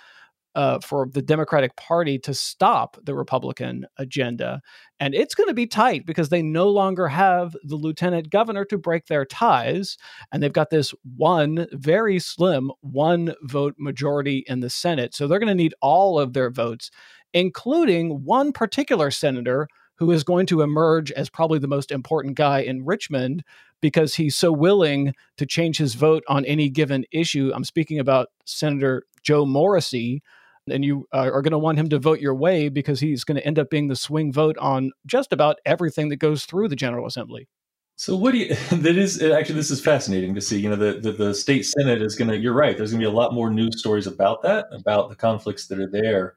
uh, 0.56 0.80
for 0.80 1.08
the 1.12 1.22
Democratic 1.22 1.76
Party 1.76 2.18
to 2.20 2.34
stop 2.34 2.98
the 3.04 3.14
Republican 3.14 3.86
agenda. 3.98 4.62
And 5.00 5.14
it's 5.14 5.36
going 5.36 5.48
to 5.48 5.54
be 5.54 5.68
tight 5.68 6.06
because 6.06 6.30
they 6.30 6.42
no 6.42 6.70
longer 6.70 7.08
have 7.08 7.56
the 7.64 7.76
lieutenant 7.76 8.30
governor 8.30 8.66
to 8.66 8.78
break 8.78 9.06
their 9.06 9.26
ties. 9.26 9.98
And 10.32 10.42
they've 10.42 10.52
got 10.52 10.70
this 10.70 10.94
one 11.16 11.68
very 11.72 12.20
slim 12.20 12.72
one 12.82 13.34
vote 13.44 13.76
majority 13.78 14.44
in 14.48 14.60
the 14.60 14.70
Senate. 14.70 15.14
So 15.14 15.28
they're 15.28 15.40
going 15.40 15.48
to 15.48 15.56
need 15.56 15.76
all 15.82 16.20
of 16.20 16.34
their 16.34 16.50
votes, 16.50 16.92
including 17.34 18.24
one 18.26 18.52
particular 18.52 19.12
senator 19.12 19.68
who 20.00 20.12
is 20.12 20.24
going 20.24 20.46
to 20.48 20.62
emerge 20.62 21.12
as 21.12 21.30
probably 21.30 21.60
the 21.60 21.68
most 21.68 21.92
important 21.92 22.36
guy 22.36 22.60
in 22.60 22.86
Richmond 22.86 23.44
because 23.82 24.16
he's 24.16 24.36
so 24.36 24.52
willing 24.52 25.14
to 25.38 25.46
change 25.46 25.78
his 25.78 25.94
vote 25.94 26.24
on 26.28 26.46
any 26.46 26.70
given 26.70 27.06
issue. 27.12 27.52
I'm 27.54 27.64
speaking 27.64 28.00
about 28.00 28.30
Senator 28.46 29.04
Joe 29.24 29.46
Morrissey, 29.46 30.24
and 30.72 30.86
you 30.86 31.08
uh, 31.14 31.30
are 31.32 31.42
going 31.42 31.52
to 31.52 31.58
want 31.58 31.78
him 31.78 31.90
to 31.90 32.00
vote 32.00 32.20
your 32.20 32.36
way 32.36 32.70
because 32.70 33.00
he's 33.00 33.24
going 33.24 33.38
to 33.38 33.46
end 33.46 33.60
up 33.60 33.70
being 33.70 33.88
the 33.88 33.96
swing 33.96 34.32
vote 34.32 34.58
on 34.58 34.92
just 35.06 35.34
about 35.34 35.58
everything 35.66 36.10
that 36.10 36.18
goes 36.18 36.46
through 36.46 36.68
the 36.68 36.76
General 36.76 37.06
Assembly. 37.06 37.48
So 37.96 38.16
what 38.16 38.32
do 38.32 38.38
you? 38.38 38.56
That 38.72 38.98
is 38.98 39.22
actually 39.22 39.56
this 39.56 39.72
is 39.72 39.82
fascinating 39.82 40.34
to 40.36 40.42
see. 40.42 40.60
You 40.60 40.70
know, 40.70 40.76
the 40.76 41.00
the, 41.00 41.12
the 41.12 41.34
state 41.34 41.66
senate 41.66 42.02
is 42.02 42.16
going 42.16 42.30
to. 42.30 42.38
You're 42.38 42.54
right. 42.54 42.78
There's 42.78 42.92
going 42.92 43.02
to 43.02 43.06
be 43.06 43.12
a 43.12 43.16
lot 43.16 43.34
more 43.34 43.50
news 43.50 43.80
stories 43.80 44.08
about 44.08 44.42
that, 44.44 44.68
about 44.72 45.10
the 45.10 45.16
conflicts 45.16 45.68
that 45.68 45.80
are 45.80 45.90
there 45.90 46.36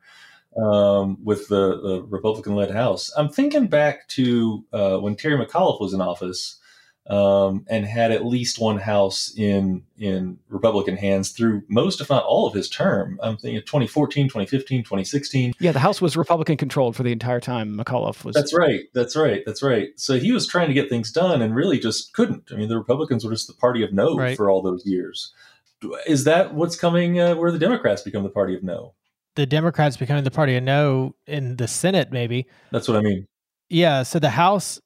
um, 0.61 1.19
with 1.23 1.49
the, 1.49 1.81
the 1.81 2.03
Republican-led 2.09 2.71
House. 2.71 3.13
I'm 3.17 3.29
thinking 3.29 3.69
back 3.69 4.09
to 4.09 4.65
uh, 4.73 4.99
when 4.99 5.15
Terry 5.15 5.37
McAuliffe 5.37 5.81
was 5.81 5.95
in 5.95 6.01
office 6.01 6.57
um, 7.09 7.67
and 7.69 7.85
had 7.85 8.13
at 8.13 8.25
least 8.25 8.61
one 8.61 8.79
house 8.79 9.33
in 9.37 9.83
in 9.99 10.39
Republican 10.49 10.97
hands 10.97 11.31
through 11.31 11.63
most, 11.69 12.01
if 12.01 12.11
not 12.11 12.25
all, 12.25 12.47
of 12.47 12.55
his 12.55 12.69
term. 12.69 13.19
I'm 13.23 13.37
thinking 13.37 13.61
2014, 13.61 14.27
2015, 14.27 14.83
2016. 14.83 15.55
Yeah, 15.59 15.73
the 15.73 15.81
House 15.81 16.01
was 16.01 16.17
Republican 16.17 16.57
controlled 16.57 16.95
for 16.95 17.03
the 17.03 17.13
entire 17.13 17.41
time. 17.41 17.77
McAuliffe 17.77 18.25
was. 18.25 18.35
That's 18.35 18.55
right. 18.55 18.85
That's 18.95 19.17
right. 19.17 19.43
That's 19.45 19.63
right. 19.63 19.89
So 19.97 20.19
he 20.19 20.33
was 20.33 20.47
trying 20.47 20.69
to 20.69 20.75
get 20.75 20.89
things 20.89 21.11
done 21.11 21.43
and 21.43 21.55
really 21.55 21.79
just 21.79 22.13
couldn't. 22.13 22.51
I 22.53 22.57
mean, 22.57 22.69
the 22.69 22.79
Republicans 22.79 23.25
were 23.25 23.33
just 23.33 23.49
the 23.49 23.55
party 23.55 23.83
of 23.83 23.93
no 23.93 24.17
right. 24.17 24.37
for 24.37 24.49
all 24.49 24.63
those 24.63 24.87
years. 24.87 25.33
Is 26.07 26.25
that 26.25 26.55
what's 26.55 26.77
coming? 26.77 27.19
Uh, 27.19 27.35
where 27.35 27.51
the 27.51 27.59
Democrats 27.59 28.03
become 28.03 28.23
the 28.23 28.31
party 28.31 28.55
of 28.55 28.63
no? 28.63 28.95
The 29.35 29.47
Democrats 29.47 29.97
becoming 29.97 30.23
the 30.23 30.31
party 30.31 30.57
of 30.57 30.63
no 30.63 31.17
in 31.27 31.57
the 31.57 31.67
Senate, 31.67 32.13
maybe. 32.13 32.47
That's 32.71 32.87
what 32.87 32.97
I 32.97 33.01
mean. 33.01 33.27
Yeah. 33.69 34.05
So 34.05 34.21
the 34.21 34.31
House 34.31 34.81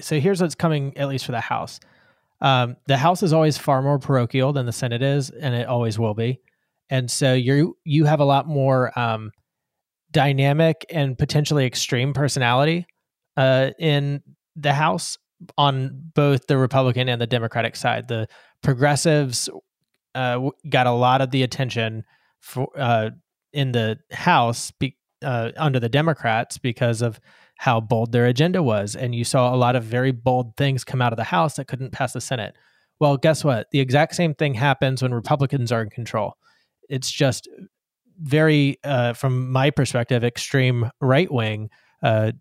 so 0.00 0.20
here's 0.20 0.40
what's 0.40 0.54
coming 0.54 0.96
at 0.96 1.08
least 1.08 1.26
for 1.26 1.32
the 1.32 1.40
House. 1.40 1.80
Um, 2.40 2.76
the 2.86 2.96
House 2.96 3.22
is 3.22 3.32
always 3.32 3.56
far 3.56 3.82
more 3.82 3.98
parochial 3.98 4.52
than 4.52 4.66
the 4.66 4.72
Senate 4.72 5.02
is, 5.02 5.30
and 5.30 5.54
it 5.54 5.66
always 5.66 5.98
will 5.98 6.14
be. 6.14 6.40
And 6.90 7.10
so 7.10 7.34
you 7.34 7.76
you 7.84 8.04
have 8.04 8.20
a 8.20 8.24
lot 8.24 8.46
more 8.46 8.96
um, 8.98 9.32
dynamic 10.10 10.86
and 10.90 11.18
potentially 11.18 11.66
extreme 11.66 12.12
personality 12.12 12.86
uh, 13.36 13.70
in 13.78 14.22
the 14.54 14.72
House 14.72 15.18
on 15.58 16.10
both 16.14 16.46
the 16.46 16.56
Republican 16.56 17.08
and 17.08 17.20
the 17.20 17.26
Democratic 17.26 17.76
side. 17.76 18.08
The 18.08 18.28
progressives 18.62 19.48
uh, 20.14 20.50
got 20.68 20.86
a 20.86 20.92
lot 20.92 21.20
of 21.20 21.30
the 21.30 21.42
attention 21.42 22.04
for 22.40 22.68
uh, 22.76 23.10
in 23.52 23.72
the 23.72 23.98
House 24.12 24.70
be, 24.70 24.96
uh, 25.22 25.50
under 25.56 25.80
the 25.80 25.88
Democrats 25.88 26.58
because 26.58 27.02
of 27.02 27.20
how 27.58 27.80
bold 27.80 28.12
their 28.12 28.26
agenda 28.26 28.62
was. 28.62 28.94
And 28.94 29.14
you 29.14 29.24
saw 29.24 29.54
a 29.54 29.56
lot 29.56 29.76
of 29.76 29.84
very 29.84 30.12
bold 30.12 30.56
things 30.56 30.84
come 30.84 31.00
out 31.02 31.12
of 31.12 31.16
the 31.16 31.24
House 31.24 31.56
that 31.56 31.66
couldn't 31.66 31.92
pass 31.92 32.12
the 32.12 32.20
Senate. 32.20 32.54
Well, 33.00 33.16
guess 33.16 33.44
what? 33.44 33.70
The 33.72 33.80
exact 33.80 34.14
same 34.14 34.34
thing 34.34 34.54
happens 34.54 35.02
when 35.02 35.12
Republicans 35.12 35.72
are 35.72 35.82
in 35.82 35.90
control. 35.90 36.34
It's 36.88 37.10
just 37.10 37.48
very, 38.20 38.78
uh, 38.84 39.12
from 39.12 39.50
my 39.52 39.70
perspective, 39.70 40.24
extreme 40.24 40.90
right 41.00 41.30
wing 41.30 41.70
uh, 42.02 42.32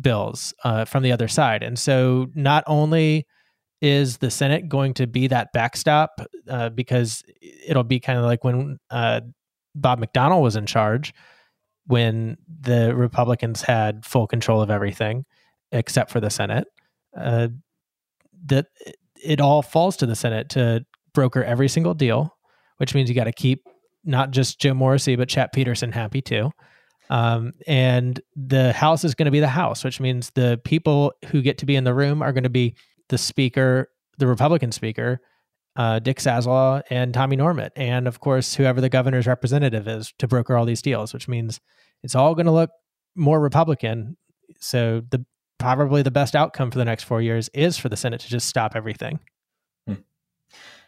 bills 0.00 0.52
uh, 0.64 0.84
from 0.84 1.02
the 1.02 1.12
other 1.12 1.28
side. 1.28 1.62
And 1.62 1.78
so 1.78 2.26
not 2.34 2.64
only 2.66 3.26
is 3.80 4.18
the 4.18 4.30
Senate 4.30 4.68
going 4.68 4.94
to 4.94 5.06
be 5.06 5.26
that 5.28 5.52
backstop 5.52 6.20
uh, 6.48 6.70
because 6.70 7.22
it'll 7.66 7.84
be 7.84 8.00
kind 8.00 8.18
of 8.18 8.24
like 8.24 8.42
when 8.42 8.78
uh, 8.90 9.20
Bob 9.74 10.00
McDonnell 10.00 10.42
was 10.42 10.56
in 10.56 10.66
charge 10.66 11.12
when 11.86 12.36
the 12.60 12.94
Republicans 12.94 13.62
had 13.62 14.04
full 14.04 14.26
control 14.26 14.60
of 14.60 14.70
everything 14.70 15.24
except 15.72 16.10
for 16.10 16.20
the 16.20 16.30
Senate. 16.30 16.66
Uh, 17.16 17.48
that 18.46 18.66
it 19.22 19.40
all 19.40 19.62
falls 19.62 19.96
to 19.96 20.06
the 20.06 20.16
Senate 20.16 20.48
to 20.50 20.84
broker 21.14 21.42
every 21.42 21.68
single 21.68 21.94
deal, 21.94 22.36
which 22.76 22.94
means 22.94 23.08
you 23.08 23.14
got 23.14 23.24
to 23.24 23.32
keep 23.32 23.64
not 24.04 24.30
just 24.30 24.60
Joe 24.60 24.74
Morrissey 24.74 25.16
but 25.16 25.28
Chap 25.28 25.52
Petersen 25.52 25.92
happy 25.92 26.20
too. 26.20 26.50
Um, 27.08 27.52
and 27.66 28.20
the 28.34 28.72
House 28.72 29.04
is 29.04 29.14
going 29.14 29.26
to 29.26 29.32
be 29.32 29.40
the 29.40 29.48
House, 29.48 29.84
which 29.84 30.00
means 30.00 30.30
the 30.30 30.60
people 30.64 31.12
who 31.26 31.40
get 31.40 31.58
to 31.58 31.66
be 31.66 31.76
in 31.76 31.84
the 31.84 31.94
room 31.94 32.20
are 32.20 32.32
going 32.32 32.44
to 32.44 32.50
be 32.50 32.74
the 33.08 33.18
Speaker, 33.18 33.88
the 34.18 34.26
Republican 34.26 34.72
Speaker, 34.72 35.20
uh, 35.76 35.98
Dick 35.98 36.18
Saslaw, 36.18 36.82
and 36.90 37.12
Tommy 37.12 37.36
Norment, 37.36 37.72
and 37.76 38.08
of 38.08 38.20
course 38.20 38.54
whoever 38.54 38.80
the 38.80 38.88
governor's 38.88 39.26
representative 39.26 39.86
is 39.86 40.12
to 40.18 40.28
broker 40.28 40.56
all 40.56 40.64
these 40.64 40.82
deals, 40.82 41.12
which 41.12 41.28
means 41.28 41.60
it's 42.02 42.14
all 42.14 42.34
going 42.34 42.46
to 42.46 42.52
look 42.52 42.70
more 43.14 43.40
Republican. 43.40 44.16
So 44.60 45.02
the 45.10 45.24
probably 45.58 46.02
the 46.02 46.10
best 46.10 46.34
outcome 46.34 46.70
for 46.70 46.78
the 46.78 46.84
next 46.84 47.04
four 47.04 47.22
years 47.22 47.48
is 47.54 47.78
for 47.78 47.88
the 47.88 47.96
Senate 47.96 48.20
to 48.20 48.28
just 48.28 48.48
stop 48.48 48.76
everything. 48.76 49.18
Hmm. 49.86 49.94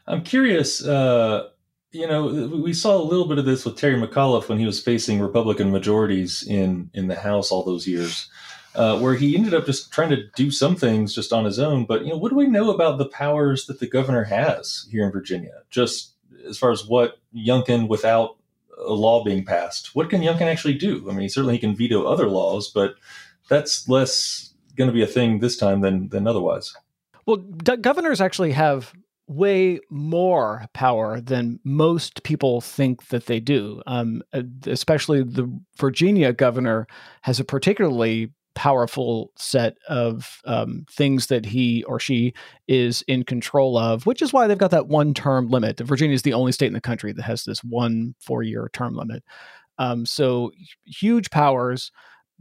I'm 0.06 0.22
curious. 0.22 0.84
Uh, 0.84 1.48
you 1.90 2.06
know, 2.06 2.26
we 2.62 2.74
saw 2.74 2.96
a 2.96 3.02
little 3.02 3.26
bit 3.26 3.38
of 3.38 3.46
this 3.46 3.64
with 3.64 3.76
Terry 3.76 3.94
McAuliffe 3.94 4.48
when 4.48 4.58
he 4.58 4.66
was 4.66 4.80
facing 4.80 5.20
Republican 5.20 5.70
majorities 5.70 6.46
in 6.46 6.90
in 6.94 7.08
the 7.08 7.14
House 7.14 7.50
all 7.50 7.64
those 7.64 7.86
years, 7.86 8.28
uh, 8.74 8.98
where 8.98 9.14
he 9.14 9.36
ended 9.36 9.54
up 9.54 9.66
just 9.66 9.92
trying 9.92 10.10
to 10.10 10.24
do 10.36 10.50
some 10.50 10.76
things 10.76 11.14
just 11.14 11.32
on 11.32 11.44
his 11.44 11.58
own. 11.58 11.84
But 11.84 12.04
you 12.04 12.10
know, 12.10 12.18
what 12.18 12.30
do 12.30 12.36
we 12.36 12.46
know 12.46 12.70
about 12.70 12.98
the 12.98 13.08
powers 13.08 13.66
that 13.66 13.80
the 13.80 13.86
governor 13.86 14.24
has 14.24 14.86
here 14.90 15.04
in 15.04 15.12
Virginia? 15.12 15.62
Just 15.70 16.14
as 16.46 16.58
far 16.58 16.70
as 16.70 16.86
what 16.86 17.18
Youngkin, 17.34 17.88
without 17.88 18.36
a 18.78 18.92
law 18.92 19.24
being 19.24 19.44
passed. 19.44 19.94
What 19.94 20.10
can 20.10 20.22
Youngkin 20.22 20.42
actually 20.42 20.74
do? 20.74 21.08
I 21.10 21.14
mean, 21.14 21.28
certainly 21.28 21.54
he 21.54 21.60
can 21.60 21.74
veto 21.74 22.04
other 22.04 22.28
laws, 22.28 22.68
but 22.68 22.94
that's 23.48 23.88
less 23.88 24.54
going 24.76 24.88
to 24.88 24.94
be 24.94 25.02
a 25.02 25.06
thing 25.06 25.40
this 25.40 25.56
time 25.56 25.80
than 25.80 26.08
than 26.08 26.26
otherwise. 26.26 26.74
Well, 27.26 27.36
governors 27.36 28.20
actually 28.20 28.52
have 28.52 28.92
way 29.26 29.78
more 29.90 30.64
power 30.72 31.20
than 31.20 31.60
most 31.62 32.22
people 32.22 32.62
think 32.62 33.08
that 33.08 33.26
they 33.26 33.40
do. 33.40 33.82
Um, 33.86 34.22
especially 34.66 35.22
the 35.22 35.52
Virginia 35.76 36.32
governor 36.32 36.86
has 37.22 37.38
a 37.38 37.44
particularly 37.44 38.32
powerful 38.54 39.32
set 39.36 39.76
of 39.88 40.40
um, 40.44 40.84
things 40.90 41.28
that 41.28 41.44
he 41.44 41.84
or 41.84 42.00
she 42.00 42.34
is 42.66 43.02
in 43.02 43.22
control 43.22 43.78
of, 43.78 44.06
which 44.06 44.20
is 44.22 44.32
why 44.32 44.46
they've 44.46 44.58
got 44.58 44.72
that 44.72 44.88
one 44.88 45.14
term 45.14 45.48
limit. 45.48 45.78
Virginia 45.80 46.14
is 46.14 46.22
the 46.22 46.32
only 46.32 46.52
state 46.52 46.66
in 46.66 46.72
the 46.72 46.80
country 46.80 47.12
that 47.12 47.22
has 47.22 47.44
this 47.44 47.62
one 47.62 48.14
four 48.20 48.42
year 48.42 48.68
term 48.72 48.94
limit. 48.94 49.22
Um, 49.78 50.04
so 50.04 50.50
huge 50.84 51.30
powers, 51.30 51.92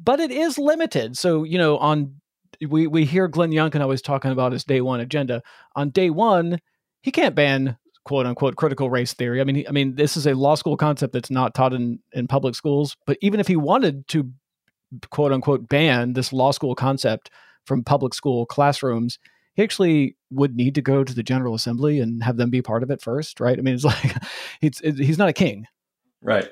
but 0.01 0.19
it 0.19 0.31
is 0.31 0.57
limited. 0.57 1.17
So, 1.17 1.43
you 1.43 1.57
know, 1.57 1.77
on 1.77 2.15
we, 2.67 2.87
we 2.87 3.05
hear 3.05 3.27
Glenn 3.27 3.51
Youngkin 3.51 3.81
always 3.81 4.01
talking 4.01 4.31
about 4.31 4.51
his 4.51 4.63
day 4.63 4.81
one 4.81 4.99
agenda. 4.99 5.43
On 5.75 5.89
day 5.89 6.09
one, 6.09 6.59
he 7.01 7.11
can't 7.11 7.35
ban 7.35 7.77
quote 8.05 8.25
unquote 8.25 8.55
critical 8.55 8.89
race 8.89 9.13
theory. 9.13 9.41
I 9.41 9.43
mean, 9.43 9.65
I 9.67 9.71
mean, 9.71 9.95
this 9.95 10.17
is 10.17 10.25
a 10.25 10.33
law 10.33 10.55
school 10.55 10.77
concept 10.77 11.13
that's 11.13 11.29
not 11.29 11.53
taught 11.53 11.73
in, 11.73 11.99
in 12.13 12.27
public 12.27 12.55
schools. 12.55 12.95
But 13.05 13.17
even 13.21 13.39
if 13.39 13.47
he 13.47 13.55
wanted 13.55 14.07
to 14.09 14.31
quote 15.09 15.31
unquote 15.31 15.67
ban 15.67 16.13
this 16.13 16.33
law 16.33 16.51
school 16.51 16.75
concept 16.75 17.29
from 17.65 17.83
public 17.83 18.13
school 18.13 18.45
classrooms, 18.45 19.19
he 19.53 19.63
actually 19.63 20.15
would 20.31 20.55
need 20.55 20.75
to 20.75 20.81
go 20.81 21.03
to 21.03 21.13
the 21.13 21.23
General 21.23 21.55
Assembly 21.55 21.99
and 21.99 22.23
have 22.23 22.37
them 22.37 22.49
be 22.49 22.61
part 22.61 22.83
of 22.83 22.91
it 22.91 23.01
first, 23.01 23.39
right? 23.39 23.57
I 23.57 23.61
mean, 23.61 23.75
it's 23.75 23.83
like 23.83 24.15
he's 24.61 24.79
he's 24.79 25.17
not 25.17 25.29
a 25.29 25.33
king, 25.33 25.67
right? 26.21 26.49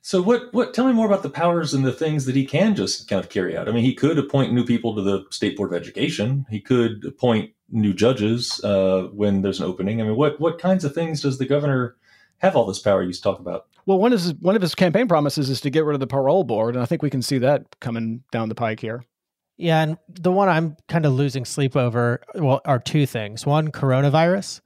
So 0.00 0.22
what 0.22 0.52
what 0.54 0.74
tell 0.74 0.86
me 0.86 0.92
more 0.92 1.06
about 1.06 1.22
the 1.22 1.30
powers 1.30 1.74
and 1.74 1.84
the 1.84 1.92
things 1.92 2.24
that 2.26 2.36
he 2.36 2.44
can 2.44 2.74
just 2.74 3.08
kind 3.08 3.22
of 3.22 3.30
carry 3.30 3.56
out. 3.56 3.68
I 3.68 3.72
mean, 3.72 3.84
he 3.84 3.94
could 3.94 4.18
appoint 4.18 4.52
new 4.52 4.64
people 4.64 4.94
to 4.94 5.02
the 5.02 5.24
state 5.30 5.56
board 5.56 5.72
of 5.72 5.80
education. 5.80 6.46
He 6.50 6.60
could 6.60 7.04
appoint 7.04 7.52
new 7.70 7.92
judges 7.92 8.62
uh, 8.64 9.08
when 9.12 9.42
there's 9.42 9.60
an 9.60 9.66
opening. 9.66 10.00
I 10.00 10.04
mean, 10.04 10.16
what 10.16 10.40
what 10.40 10.58
kinds 10.58 10.84
of 10.84 10.94
things 10.94 11.22
does 11.22 11.38
the 11.38 11.46
governor 11.46 11.96
have 12.38 12.56
all 12.56 12.66
this 12.66 12.78
power 12.78 13.02
you 13.02 13.12
talk 13.12 13.38
about? 13.38 13.66
Well, 13.86 13.98
one 13.98 14.12
of 14.12 14.20
his 14.20 14.34
one 14.34 14.56
of 14.56 14.62
his 14.62 14.74
campaign 14.74 15.08
promises 15.08 15.48
is 15.48 15.60
to 15.62 15.70
get 15.70 15.84
rid 15.84 15.94
of 15.94 16.00
the 16.00 16.06
parole 16.06 16.44
board, 16.44 16.74
and 16.74 16.82
I 16.82 16.86
think 16.86 17.02
we 17.02 17.10
can 17.10 17.22
see 17.22 17.38
that 17.38 17.80
coming 17.80 18.22
down 18.30 18.48
the 18.48 18.54
pike 18.54 18.80
here. 18.80 19.04
Yeah, 19.56 19.82
and 19.82 19.98
the 20.08 20.30
one 20.30 20.48
I'm 20.48 20.76
kind 20.88 21.04
of 21.04 21.14
losing 21.14 21.44
sleep 21.44 21.74
over, 21.74 22.20
well, 22.36 22.60
are 22.64 22.78
two 22.78 23.06
things. 23.06 23.44
One, 23.44 23.72
coronavirus. 23.72 24.60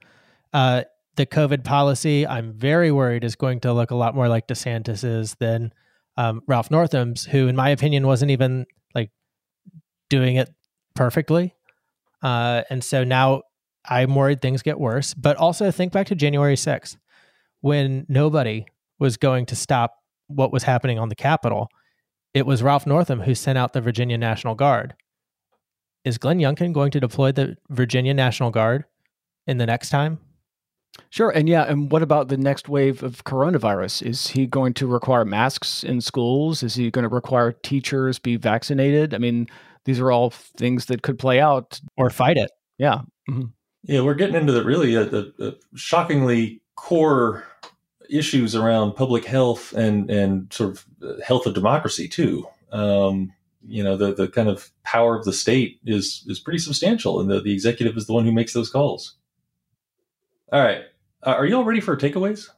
Uh, 0.53 0.83
the 1.15 1.25
COVID 1.25 1.63
policy, 1.63 2.27
I'm 2.27 2.53
very 2.53 2.91
worried 2.91 3.23
is 3.23 3.35
going 3.35 3.59
to 3.61 3.73
look 3.73 3.89
a 3.89 3.95
lot 3.95 4.13
more 4.13 4.27
like 4.27 4.47
DeSantis's 4.47 5.35
than 5.39 5.73
um, 6.15 6.43
Ralph 6.47 6.69
Northam's, 6.69 7.25
who, 7.25 7.47
in 7.47 7.55
my 7.55 7.69
opinion, 7.69 8.05
wasn't 8.05 8.29
even 8.29 8.67
like 8.93 9.09
doing 10.09 10.35
it 10.35 10.49
perfectly. 10.95 11.55
Uh, 12.21 12.63
and 12.69 12.83
so 12.83 13.03
now 13.03 13.43
I'm 13.85 14.13
worried 14.13 14.41
things 14.41 14.61
get 14.61 14.79
worse. 14.79 15.15
But 15.15 15.37
also 15.37 15.71
think 15.71 15.91
back 15.91 16.07
to 16.07 16.15
January 16.15 16.55
6th 16.55 16.97
when 17.63 18.05
nobody 18.09 18.65
was 18.99 19.15
going 19.15 19.45
to 19.45 19.55
stop 19.55 19.95
what 20.27 20.51
was 20.51 20.63
happening 20.63 20.99
on 20.99 21.07
the 21.07 21.15
Capitol. 21.15 21.69
It 22.33 22.45
was 22.45 22.61
Ralph 22.61 22.85
Northam 22.85 23.21
who 23.21 23.33
sent 23.33 23.57
out 23.57 23.71
the 23.71 23.79
Virginia 23.79 24.17
National 24.17 24.53
Guard. 24.53 24.93
Is 26.03 26.17
Glenn 26.17 26.39
Youngkin 26.39 26.73
going 26.73 26.91
to 26.91 26.99
deploy 26.99 27.31
the 27.31 27.55
Virginia 27.69 28.13
National 28.13 28.51
Guard 28.51 28.83
in 29.47 29.59
the 29.59 29.65
next 29.65 29.91
time? 29.91 30.19
Sure. 31.09 31.29
And 31.29 31.47
yeah, 31.47 31.63
and 31.63 31.89
what 31.89 32.03
about 32.03 32.27
the 32.27 32.35
next 32.35 32.67
wave 32.67 33.01
of 33.01 33.23
coronavirus? 33.23 34.05
Is 34.05 34.27
he 34.27 34.45
going 34.45 34.73
to 34.73 34.85
require 34.85 35.23
masks 35.23 35.85
in 35.85 36.01
schools? 36.01 36.63
Is 36.63 36.75
he 36.75 36.91
going 36.91 37.03
to 37.03 37.09
require 37.09 37.53
teachers 37.53 38.19
be 38.19 38.35
vaccinated? 38.35 39.13
I 39.13 39.19
mean, 39.19 39.47
these 39.85 40.01
are 40.01 40.11
all 40.11 40.31
things 40.31 40.87
that 40.87 41.01
could 41.01 41.17
play 41.17 41.39
out 41.39 41.79
or 41.95 42.09
fight 42.09 42.35
it. 42.35 42.51
Yeah. 42.77 43.03
Mm-hmm. 43.29 43.45
Yeah, 43.83 44.01
we're 44.01 44.15
getting 44.15 44.35
into 44.35 44.51
the 44.51 44.65
really 44.65 44.95
a, 44.95 45.03
a, 45.03 45.47
a 45.47 45.53
shockingly 45.75 46.61
core 46.75 47.45
issues 48.09 48.55
around 48.55 48.93
public 48.93 49.25
health 49.25 49.73
and 49.73 50.09
and 50.09 50.51
sort 50.51 50.71
of 50.71 50.85
health 51.23 51.45
of 51.45 51.53
democracy 51.53 52.07
too. 52.07 52.47
Um, 52.71 53.33
you 53.65 53.83
know, 53.83 53.95
the 53.97 54.13
the 54.13 54.27
kind 54.27 54.49
of 54.49 54.71
power 54.83 55.17
of 55.17 55.25
the 55.25 55.33
state 55.33 55.79
is 55.85 56.25
is 56.27 56.39
pretty 56.39 56.59
substantial, 56.59 57.19
and 57.19 57.29
the, 57.29 57.41
the 57.41 57.53
executive 57.53 57.97
is 57.97 58.07
the 58.07 58.13
one 58.13 58.25
who 58.25 58.31
makes 58.31 58.53
those 58.53 58.69
calls. 58.69 59.15
All 60.51 60.61
right, 60.61 60.81
uh, 61.23 61.31
are 61.31 61.45
you 61.45 61.55
all 61.55 61.65
ready 61.65 61.79
for 61.79 61.95
takeaways? 61.95 62.49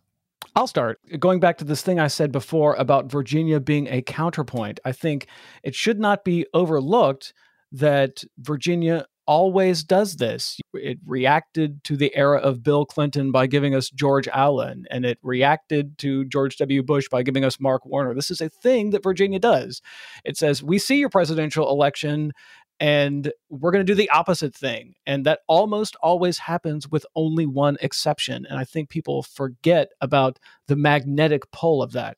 I'll 0.55 0.67
start. 0.67 0.99
Going 1.19 1.41
back 1.41 1.57
to 1.57 1.65
this 1.65 1.81
thing 1.81 1.99
I 1.99 2.07
said 2.07 2.31
before 2.31 2.75
about 2.75 3.11
Virginia 3.11 3.59
being 3.59 3.87
a 3.87 4.01
counterpoint, 4.01 4.79
I 4.85 4.93
think 4.93 5.27
it 5.63 5.75
should 5.75 5.99
not 5.99 6.23
be 6.23 6.45
overlooked 6.53 7.33
that 7.73 8.23
Virginia 8.37 9.05
always 9.27 9.83
does 9.83 10.17
this. 10.17 10.59
It 10.73 10.99
reacted 11.05 11.83
to 11.85 11.97
the 11.97 12.15
era 12.15 12.39
of 12.39 12.63
Bill 12.63 12.85
Clinton 12.85 13.31
by 13.31 13.47
giving 13.47 13.75
us 13.75 13.89
George 13.89 14.27
Allen, 14.27 14.85
and 14.91 15.05
it 15.05 15.19
reacted 15.21 15.97
to 15.99 16.25
George 16.25 16.57
W. 16.57 16.83
Bush 16.83 17.07
by 17.09 17.23
giving 17.23 17.43
us 17.43 17.59
Mark 17.59 17.85
Warner. 17.85 18.13
This 18.13 18.31
is 18.31 18.41
a 18.41 18.49
thing 18.49 18.91
that 18.91 19.03
Virginia 19.03 19.39
does. 19.39 19.81
It 20.23 20.37
says, 20.37 20.63
We 20.63 20.79
see 20.79 20.97
your 20.97 21.09
presidential 21.09 21.69
election, 21.69 22.33
and 22.79 23.31
we're 23.49 23.71
going 23.71 23.85
to 23.85 23.91
do 23.91 23.95
the 23.95 24.09
opposite 24.09 24.55
thing. 24.55 24.95
And 25.05 25.25
that 25.25 25.39
almost 25.47 25.95
always 26.01 26.37
happens 26.37 26.89
with 26.89 27.05
only 27.15 27.45
one 27.45 27.77
exception. 27.81 28.45
And 28.49 28.59
I 28.59 28.65
think 28.65 28.89
people 28.89 29.23
forget 29.23 29.89
about 30.01 30.39
the 30.67 30.75
magnetic 30.75 31.49
pull 31.51 31.81
of 31.81 31.93
that. 31.93 32.17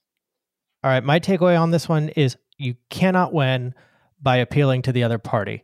All 0.83 0.91
right. 0.91 1.03
My 1.03 1.19
takeaway 1.19 1.59
on 1.59 1.71
this 1.71 1.87
one 1.87 2.09
is 2.09 2.37
you 2.57 2.75
cannot 2.89 3.33
win 3.33 3.73
by 4.21 4.37
appealing 4.37 4.81
to 4.83 4.91
the 4.91 5.03
other 5.03 5.19
party 5.19 5.63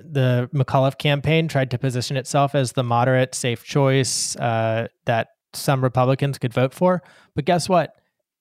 the 0.00 0.48
McAuliffe 0.54 0.98
campaign 0.98 1.48
tried 1.48 1.70
to 1.70 1.78
position 1.78 2.16
itself 2.16 2.54
as 2.54 2.72
the 2.72 2.82
moderate, 2.82 3.34
safe 3.34 3.64
choice 3.64 4.36
uh, 4.36 4.88
that 5.04 5.28
some 5.52 5.82
Republicans 5.82 6.38
could 6.38 6.52
vote 6.52 6.74
for. 6.74 7.02
But 7.34 7.44
guess 7.44 7.68
what? 7.68 7.92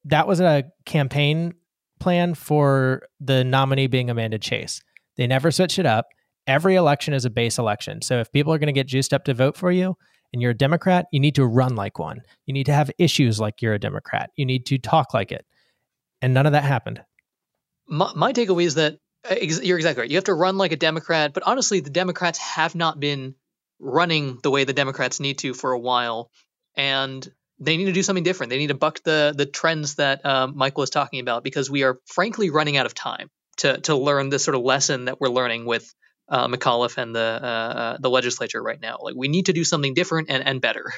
That 0.05 0.27
was 0.27 0.39
a 0.39 0.65
campaign 0.85 1.53
plan 1.99 2.33
for 2.35 3.03
the 3.19 3.43
nominee 3.43 3.87
being 3.87 4.09
Amanda 4.09 4.37
Chase. 4.37 4.81
They 5.17 5.27
never 5.27 5.51
switch 5.51 5.79
it 5.79 5.85
up. 5.85 6.07
Every 6.47 6.75
election 6.75 7.13
is 7.13 7.25
a 7.25 7.29
base 7.29 7.57
election. 7.57 8.01
So 8.01 8.19
if 8.19 8.31
people 8.31 8.53
are 8.53 8.59
going 8.59 8.67
to 8.67 8.73
get 8.73 8.87
juiced 8.87 9.13
up 9.13 9.23
to 9.25 9.33
vote 9.33 9.57
for 9.57 9.71
you 9.71 9.97
and 10.31 10.41
you're 10.41 10.51
a 10.51 10.57
Democrat, 10.57 11.07
you 11.11 11.19
need 11.19 11.35
to 11.35 11.45
run 11.45 11.75
like 11.75 11.97
one. 11.97 12.21
You 12.45 12.53
need 12.53 12.65
to 12.65 12.73
have 12.73 12.91
issues 12.99 13.39
like 13.39 13.61
you're 13.61 13.73
a 13.73 13.79
Democrat. 13.79 14.29
You 14.35 14.45
need 14.45 14.65
to 14.67 14.77
talk 14.77 15.13
like 15.13 15.31
it. 15.31 15.45
And 16.21 16.33
none 16.33 16.45
of 16.45 16.51
that 16.51 16.63
happened. 16.63 17.01
My, 17.87 18.11
my 18.15 18.33
takeaway 18.33 18.65
is 18.65 18.75
that 18.75 18.97
you're 19.29 19.77
exactly 19.77 20.01
right. 20.01 20.09
You 20.09 20.17
have 20.17 20.25
to 20.25 20.33
run 20.33 20.57
like 20.57 20.71
a 20.71 20.77
Democrat, 20.77 21.33
but 21.33 21.43
honestly, 21.43 21.79
the 21.79 21.89
Democrats 21.89 22.39
have 22.39 22.75
not 22.75 22.99
been 22.99 23.35
running 23.79 24.39
the 24.41 24.51
way 24.51 24.63
the 24.63 24.73
Democrats 24.73 25.19
need 25.19 25.39
to 25.39 25.53
for 25.53 25.71
a 25.71 25.79
while, 25.79 26.31
and 26.75 27.27
they 27.59 27.77
need 27.77 27.85
to 27.85 27.93
do 27.93 28.03
something 28.03 28.23
different. 28.23 28.49
They 28.49 28.57
need 28.57 28.67
to 28.67 28.75
buck 28.75 29.01
the 29.03 29.33
the 29.35 29.45
trends 29.45 29.95
that 29.95 30.25
um, 30.25 30.53
Michael 30.55 30.83
is 30.83 30.89
talking 30.89 31.19
about 31.19 31.43
because 31.43 31.69
we 31.69 31.83
are 31.83 31.99
frankly 32.05 32.49
running 32.49 32.77
out 32.77 32.85
of 32.85 32.93
time 32.93 33.29
to 33.57 33.79
to 33.81 33.95
learn 33.95 34.29
this 34.29 34.43
sort 34.43 34.55
of 34.55 34.61
lesson 34.61 35.05
that 35.05 35.19
we're 35.19 35.29
learning 35.29 35.65
with 35.65 35.93
uh, 36.29 36.47
McAuliffe 36.47 36.97
and 36.97 37.15
the 37.15 37.39
uh, 37.41 37.45
uh, 37.45 37.97
the 37.99 38.09
legislature 38.09 38.61
right 38.61 38.79
now. 38.79 38.97
Like 39.01 39.15
we 39.15 39.27
need 39.27 39.47
to 39.47 39.53
do 39.53 39.63
something 39.63 39.93
different 39.93 40.29
and 40.29 40.45
and 40.45 40.61
better. 40.61 40.91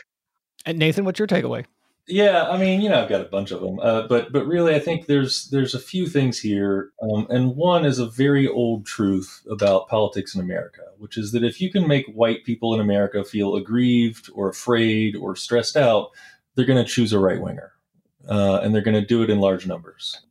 And 0.66 0.80
Nathan, 0.80 1.06
what's 1.06 1.20
your 1.20 1.28
takeaway? 1.28 1.66
Yeah, 2.10 2.48
I 2.50 2.58
mean, 2.58 2.80
you 2.80 2.88
know, 2.88 3.04
I've 3.04 3.10
got 3.10 3.20
a 3.20 3.26
bunch 3.26 3.52
of 3.52 3.60
them, 3.60 3.80
uh, 3.82 4.08
but 4.08 4.32
but 4.32 4.46
really, 4.48 4.74
I 4.74 4.80
think 4.80 5.08
there's 5.08 5.50
there's 5.50 5.74
a 5.74 5.80
few 5.80 6.08
things 6.08 6.40
here, 6.40 6.92
um, 7.02 7.28
and 7.30 7.58
one 7.58 7.84
is 7.84 8.00
a 8.00 8.06
very 8.06 8.48
old 8.48 8.86
truth 8.86 9.46
about 9.50 9.90
politics 9.90 10.34
in 10.34 10.40
America, 10.40 10.84
which 11.00 11.18
is 11.18 11.34
that 11.34 11.44
if 11.44 11.60
you 11.60 11.70
can 11.70 11.86
make 11.86 12.06
white 12.08 12.46
people 12.46 12.74
in 12.74 12.80
America 12.80 13.26
feel 13.26 13.58
aggrieved 13.58 14.30
or 14.34 14.48
afraid 14.48 15.18
or 15.18 15.36
stressed 15.36 15.76
out, 15.76 16.12
they're 16.56 16.66
going 16.66 16.82
to 16.84 16.90
choose 16.90 17.12
a 17.12 17.20
right 17.20 17.42
winger, 17.42 17.74
uh, 18.30 18.62
and 18.64 18.74
they're 18.74 18.82
going 18.82 19.00
to 19.00 19.06
do 19.06 19.22
it 19.22 19.30
in 19.30 19.40
large 19.40 19.68
numbers. 19.68 20.22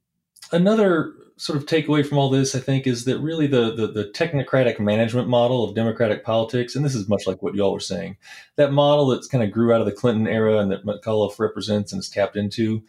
Another 0.52 1.12
sort 1.38 1.58
of 1.58 1.66
takeaway 1.66 2.06
from 2.06 2.16
all 2.18 2.30
this, 2.30 2.54
I 2.54 2.60
think, 2.60 2.86
is 2.86 3.04
that 3.04 3.18
really 3.18 3.46
the, 3.46 3.74
the, 3.74 3.86
the 3.88 4.04
technocratic 4.06 4.80
management 4.80 5.28
model 5.28 5.64
of 5.64 5.74
democratic 5.74 6.24
politics, 6.24 6.74
and 6.74 6.84
this 6.84 6.94
is 6.94 7.08
much 7.08 7.26
like 7.26 7.42
what 7.42 7.54
y'all 7.54 7.72
were 7.72 7.80
saying, 7.80 8.16
that 8.56 8.72
model 8.72 9.08
that's 9.08 9.28
kind 9.28 9.44
of 9.44 9.52
grew 9.52 9.72
out 9.72 9.80
of 9.80 9.86
the 9.86 9.92
Clinton 9.92 10.26
era 10.26 10.58
and 10.58 10.72
that 10.72 10.86
McAuliffe 10.86 11.38
represents 11.38 11.92
and 11.92 12.00
is 12.00 12.08
tapped 12.08 12.36
into. 12.36 12.82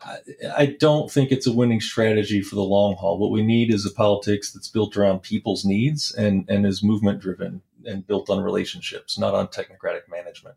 I, 0.00 0.18
I 0.56 0.66
don't 0.78 1.10
think 1.10 1.32
it's 1.32 1.48
a 1.48 1.52
winning 1.52 1.80
strategy 1.80 2.40
for 2.40 2.54
the 2.54 2.62
long 2.62 2.94
haul. 2.94 3.18
What 3.18 3.32
we 3.32 3.42
need 3.42 3.74
is 3.74 3.84
a 3.84 3.90
politics 3.90 4.52
that's 4.52 4.68
built 4.68 4.96
around 4.96 5.22
people's 5.22 5.64
needs 5.64 6.14
and, 6.14 6.48
and 6.48 6.64
is 6.64 6.84
movement 6.84 7.20
driven 7.20 7.62
and 7.84 8.06
built 8.06 8.30
on 8.30 8.40
relationships, 8.40 9.18
not 9.18 9.34
on 9.34 9.48
technocratic 9.48 10.08
management. 10.08 10.54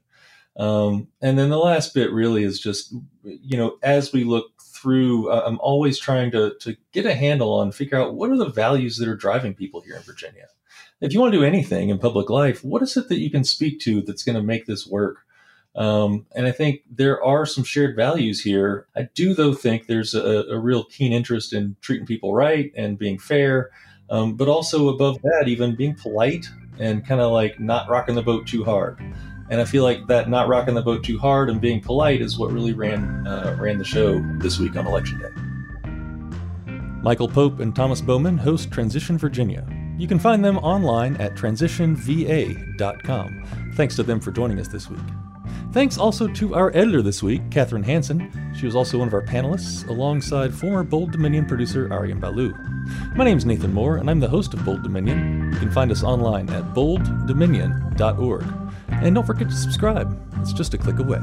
Um, 0.58 1.08
and 1.22 1.40
then 1.40 1.50
the 1.50 1.58
last 1.58 1.96
bit 1.96 2.12
really 2.12 2.44
is 2.44 2.60
just, 2.60 2.94
you 3.24 3.58
know, 3.58 3.78
as 3.82 4.14
we 4.14 4.26
look 4.26 4.61
through, 4.82 5.30
uh, 5.30 5.44
I'm 5.46 5.60
always 5.60 6.00
trying 6.00 6.32
to, 6.32 6.56
to 6.60 6.76
get 6.92 7.06
a 7.06 7.14
handle 7.14 7.54
on, 7.54 7.72
figure 7.72 8.00
out 8.00 8.16
what 8.16 8.30
are 8.30 8.38
the 8.38 8.50
values 8.50 8.98
that 8.98 9.08
are 9.08 9.16
driving 9.16 9.54
people 9.54 9.82
here 9.82 9.96
in 9.96 10.02
Virginia. 10.02 10.48
If 11.00 11.14
you 11.14 11.20
want 11.20 11.34
to 11.34 11.40
do 11.40 11.46
anything 11.46 11.90
in 11.90 12.00
public 12.00 12.30
life, 12.30 12.64
what 12.64 12.82
is 12.82 12.98
it 12.98 13.10
that 13.10 13.20
you 13.20 13.30
can 13.30 13.44
speak 13.44 13.80
to 13.82 14.02
that's 14.02 14.24
going 14.24 14.36
to 14.36 14.44
make 14.44 14.66
this 14.66 14.88
work? 14.88 15.20
Um, 15.76 16.26
and 16.36 16.48
I 16.48 16.52
think 16.52 16.82
there 16.90 17.24
are 17.24 17.46
some 17.46 17.64
shared 17.64 17.96
values 17.96 18.42
here. 18.42 18.88
I 18.96 19.04
do, 19.14 19.34
though, 19.34 19.54
think 19.54 19.88
there's 19.88 20.14
a, 20.14 20.46
a 20.50 20.60
real 20.60 20.84
keen 20.84 21.14
interest 21.14 21.54
in 21.54 21.76
treating 21.82 22.06
people 22.06 22.34
right 22.34 22.72
and 22.76 22.98
being 22.98 23.18
fair, 23.18 23.72
um, 24.10 24.36
but 24.36 24.48
also 24.48 24.90
above 24.90 25.22
that, 25.22 25.46
even 25.48 25.76
being 25.76 25.96
polite 25.96 26.46
and 26.80 27.06
kind 27.06 27.22
of 27.22 27.32
like 27.32 27.60
not 27.60 27.90
rocking 27.90 28.16
the 28.16 28.22
boat 28.22 28.48
too 28.48 28.64
hard. 28.64 29.00
And 29.52 29.62
I 29.62 29.66
feel 29.66 29.84
like 29.84 30.08
that 30.08 30.30
not 30.30 30.48
rocking 30.48 30.74
the 30.76 30.82
boat 30.82 31.04
too 31.04 31.20
hard 31.20 31.50
and 31.50 31.60
being 31.60 31.82
polite 31.82 32.22
is 32.22 32.40
what 32.40 32.54
really 32.54 32.72
ran 32.72 33.28
uh, 33.28 33.58
ran 33.60 33.78
the 33.78 33.84
show 33.84 34.24
this 34.40 34.58
week 34.58 34.78
on 34.78 34.88
election 34.88 35.20
day. 35.20 35.28
Michael 37.04 37.28
Pope 37.28 37.60
and 37.60 37.76
Thomas 37.76 38.00
Bowman 38.00 38.38
host 38.38 38.72
Transition 38.72 39.18
Virginia. 39.18 39.68
You 39.98 40.08
can 40.08 40.20
find 40.20 40.46
them 40.46 40.58
online 40.60 41.18
at 41.18 41.36
transitionva.com. 41.36 43.74
Thanks 43.76 43.98
to 43.98 44.04
them 44.04 44.22
for 44.22 44.32
joining 44.32 44.58
us 44.60 44.70
this 44.70 44.90
week. 44.90 45.02
Thanks 45.74 45.98
also 45.98 46.28
to 46.28 46.56
our 46.56 46.70
editor 46.76 47.02
this 47.02 47.24
week, 47.24 47.50
Katherine 47.50 47.84
Hanson. 47.84 48.54
She 48.58 48.66
was 48.66 48.76
also 48.76 49.00
one 49.00 49.08
of 49.08 49.14
our 49.14 49.22
panelists, 49.22 49.88
alongside 49.88 50.54
former 50.54 50.84
Bold 50.84 51.12
Dominion 51.12 51.46
producer 51.46 51.88
Aryan 51.92 52.20
Balu. 52.20 52.54
My 53.16 53.26
name's 53.26 53.46
Nathan 53.46 53.74
Moore, 53.74 53.98
and 53.98 54.10
I'm 54.10 54.20
the 54.20 54.28
host 54.28 54.54
of 54.54 54.66
Bold 54.66 54.84
Dominion. 54.84 55.50
You 55.54 55.60
can 55.60 55.72
find 55.72 55.92
us 55.92 56.04
online 56.04 56.50
at 56.50 56.74
bolddominion.org. 56.74 58.71
And 58.92 59.16
don't 59.16 59.26
forget 59.26 59.50
to 59.50 59.56
subscribe, 59.56 60.18
it's 60.40 60.54
just 60.54 60.74
a 60.74 60.78
click 60.78 61.00
away. 61.00 61.20